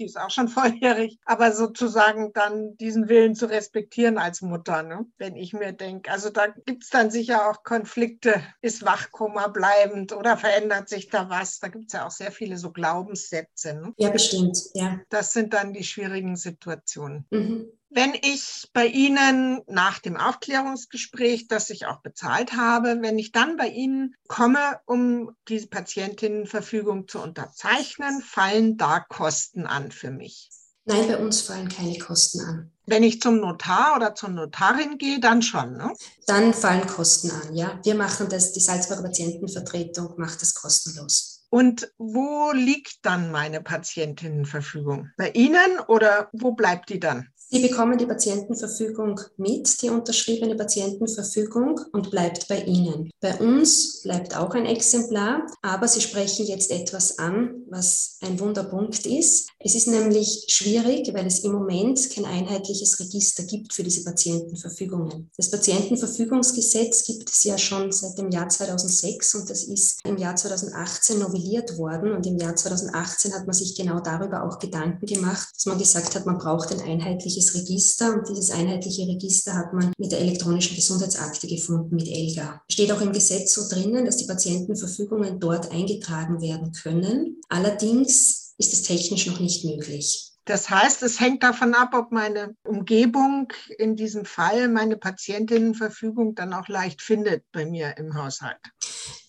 die 0.00 0.06
ist 0.06 0.18
auch 0.18 0.30
schon 0.30 0.48
volljährig, 0.48 1.18
aber 1.24 1.52
sozusagen 1.52 2.32
dann 2.32 2.76
diesen 2.76 3.08
Willen 3.08 3.34
zu 3.34 3.46
respektieren 3.46 4.18
als 4.18 4.40
Mutter, 4.42 4.82
ne? 4.82 5.06
wenn 5.18 5.36
ich 5.36 5.52
mir 5.52 5.72
denke, 5.72 6.10
also 6.10 6.30
da 6.30 6.48
gibt 6.48 6.82
es 6.82 6.90
dann 6.90 7.10
sicher 7.10 7.48
auch 7.48 7.62
Konflikte, 7.62 8.42
ist 8.62 8.84
Wachkoma 8.84 9.48
bleibend 9.48 10.12
oder 10.12 10.36
verändert 10.36 10.88
sich 10.88 11.08
da 11.08 11.28
was? 11.30 11.60
Da 11.60 11.68
gibt 11.68 11.86
es 11.88 11.92
ja 11.92 12.06
auch 12.06 12.10
sehr 12.10 12.32
viele 12.32 12.56
so 12.56 12.72
Glaubenssätze. 12.72 13.74
Ne? 13.74 13.92
Ja, 13.98 14.10
bestimmt, 14.10 14.58
ja. 14.74 15.00
Das 15.10 15.32
sind 15.32 15.52
dann 15.54 15.72
die 15.72 15.84
schwierigen 15.84 16.36
Situationen. 16.36 17.26
Mhm. 17.30 17.68
Wenn 17.92 18.14
ich 18.14 18.70
bei 18.72 18.86
Ihnen 18.86 19.62
nach 19.66 19.98
dem 19.98 20.16
Aufklärungsgespräch, 20.16 21.48
das 21.48 21.70
ich 21.70 21.86
auch 21.86 22.02
bezahlt 22.02 22.52
habe, 22.52 22.98
wenn 23.00 23.18
ich 23.18 23.32
dann 23.32 23.56
bei 23.56 23.66
Ihnen 23.66 24.14
komme, 24.28 24.78
um 24.86 25.32
diese 25.48 25.66
Patientinnenverfügung 25.66 27.08
zu 27.08 27.18
unterzeichnen, 27.20 28.22
fallen 28.22 28.76
da 28.76 29.00
Kosten 29.00 29.66
an 29.66 29.90
für 29.90 30.12
mich? 30.12 30.50
Nein, 30.84 31.08
bei 31.08 31.18
uns 31.18 31.42
fallen 31.42 31.68
keine 31.68 31.98
Kosten 31.98 32.40
an. 32.42 32.72
Wenn 32.86 33.02
ich 33.02 33.20
zum 33.20 33.40
Notar 33.40 33.96
oder 33.96 34.14
zur 34.14 34.30
Notarin 34.30 34.96
gehe, 34.96 35.18
dann 35.18 35.42
schon, 35.42 35.76
ne? 35.76 35.92
Dann 36.26 36.54
fallen 36.54 36.86
Kosten 36.86 37.32
an, 37.32 37.56
ja. 37.56 37.80
Wir 37.82 37.96
machen 37.96 38.28
das, 38.28 38.52
die 38.52 38.60
Salzburger 38.60 39.02
Patientenvertretung 39.02 40.14
macht 40.16 40.40
das 40.42 40.54
kostenlos. 40.54 41.44
Und 41.50 41.92
wo 41.98 42.52
liegt 42.52 43.04
dann 43.04 43.32
meine 43.32 43.60
Patientinnenverfügung? 43.60 45.10
Bei 45.16 45.30
Ihnen 45.30 45.80
oder 45.88 46.28
wo 46.32 46.52
bleibt 46.52 46.88
die 46.90 47.00
dann? 47.00 47.28
Sie 47.52 47.58
bekommen 47.58 47.98
die 47.98 48.06
Patientenverfügung 48.06 49.20
mit, 49.36 49.82
die 49.82 49.90
unterschriebene 49.90 50.54
Patientenverfügung 50.54 51.80
und 51.90 52.12
bleibt 52.12 52.46
bei 52.46 52.62
Ihnen. 52.62 53.10
Bei 53.20 53.36
uns 53.40 54.02
bleibt 54.02 54.36
auch 54.36 54.54
ein 54.54 54.66
Exemplar, 54.66 55.44
aber 55.60 55.88
Sie 55.88 56.00
sprechen 56.00 56.46
jetzt 56.46 56.70
etwas 56.70 57.18
an, 57.18 57.64
was 57.68 58.18
ein 58.20 58.38
Wunderpunkt 58.38 59.04
ist. 59.04 59.48
Es 59.58 59.74
ist 59.74 59.88
nämlich 59.88 60.44
schwierig, 60.46 61.12
weil 61.12 61.26
es 61.26 61.40
im 61.40 61.50
Moment 61.50 62.08
kein 62.10 62.24
einheitliches 62.24 63.00
Register 63.00 63.42
gibt 63.42 63.72
für 63.72 63.82
diese 63.82 64.04
Patientenverfügungen. 64.04 65.28
Das 65.36 65.50
Patientenverfügungsgesetz 65.50 67.04
gibt 67.04 67.30
es 67.30 67.42
ja 67.42 67.58
schon 67.58 67.90
seit 67.90 68.16
dem 68.16 68.30
Jahr 68.30 68.48
2006 68.48 69.34
und 69.34 69.50
das 69.50 69.64
ist 69.64 69.98
im 70.04 70.18
Jahr 70.18 70.36
2018 70.36 71.18
novelliert 71.18 71.76
worden 71.76 72.12
und 72.12 72.24
im 72.28 72.38
Jahr 72.38 72.54
2018 72.54 73.34
hat 73.34 73.48
man 73.48 73.54
sich 73.54 73.74
genau 73.74 73.98
darüber 73.98 74.44
auch 74.44 74.60
Gedanken 74.60 75.04
gemacht, 75.04 75.48
dass 75.52 75.66
man 75.66 75.78
gesagt 75.78 76.14
hat, 76.14 76.26
man 76.26 76.38
braucht 76.38 76.70
ein 76.70 76.80
einheitliches 76.80 77.39
einheitliches 77.40 77.54
Register 77.54 78.14
und 78.14 78.28
dieses 78.28 78.50
einheitliche 78.50 79.06
Register 79.06 79.54
hat 79.54 79.72
man 79.72 79.92
mit 79.98 80.12
der 80.12 80.20
elektronischen 80.20 80.76
Gesundheitsakte 80.76 81.46
gefunden, 81.46 81.96
mit 81.96 82.06
ELGA. 82.06 82.62
Steht 82.70 82.92
auch 82.92 83.00
im 83.00 83.12
Gesetz 83.12 83.54
so 83.54 83.68
drinnen, 83.68 84.04
dass 84.04 84.18
die 84.18 84.26
Patientenverfügungen 84.26 85.40
dort 85.40 85.70
eingetragen 85.70 86.40
werden 86.40 86.72
können. 86.72 87.40
Allerdings 87.48 88.54
ist 88.58 88.72
es 88.72 88.82
technisch 88.82 89.26
noch 89.26 89.40
nicht 89.40 89.64
möglich. 89.64 90.32
Das 90.44 90.68
heißt, 90.68 91.02
es 91.02 91.20
hängt 91.20 91.42
davon 91.42 91.74
ab, 91.74 91.90
ob 91.94 92.12
meine 92.12 92.54
Umgebung 92.64 93.52
in 93.78 93.94
diesem 93.94 94.24
Fall 94.24 94.68
meine 94.68 94.96
Patientinnenverfügung 94.96 96.34
dann 96.34 96.52
auch 96.52 96.68
leicht 96.68 97.02
findet 97.02 97.44
bei 97.52 97.64
mir 97.64 97.96
im 97.98 98.14
Haushalt. 98.14 98.58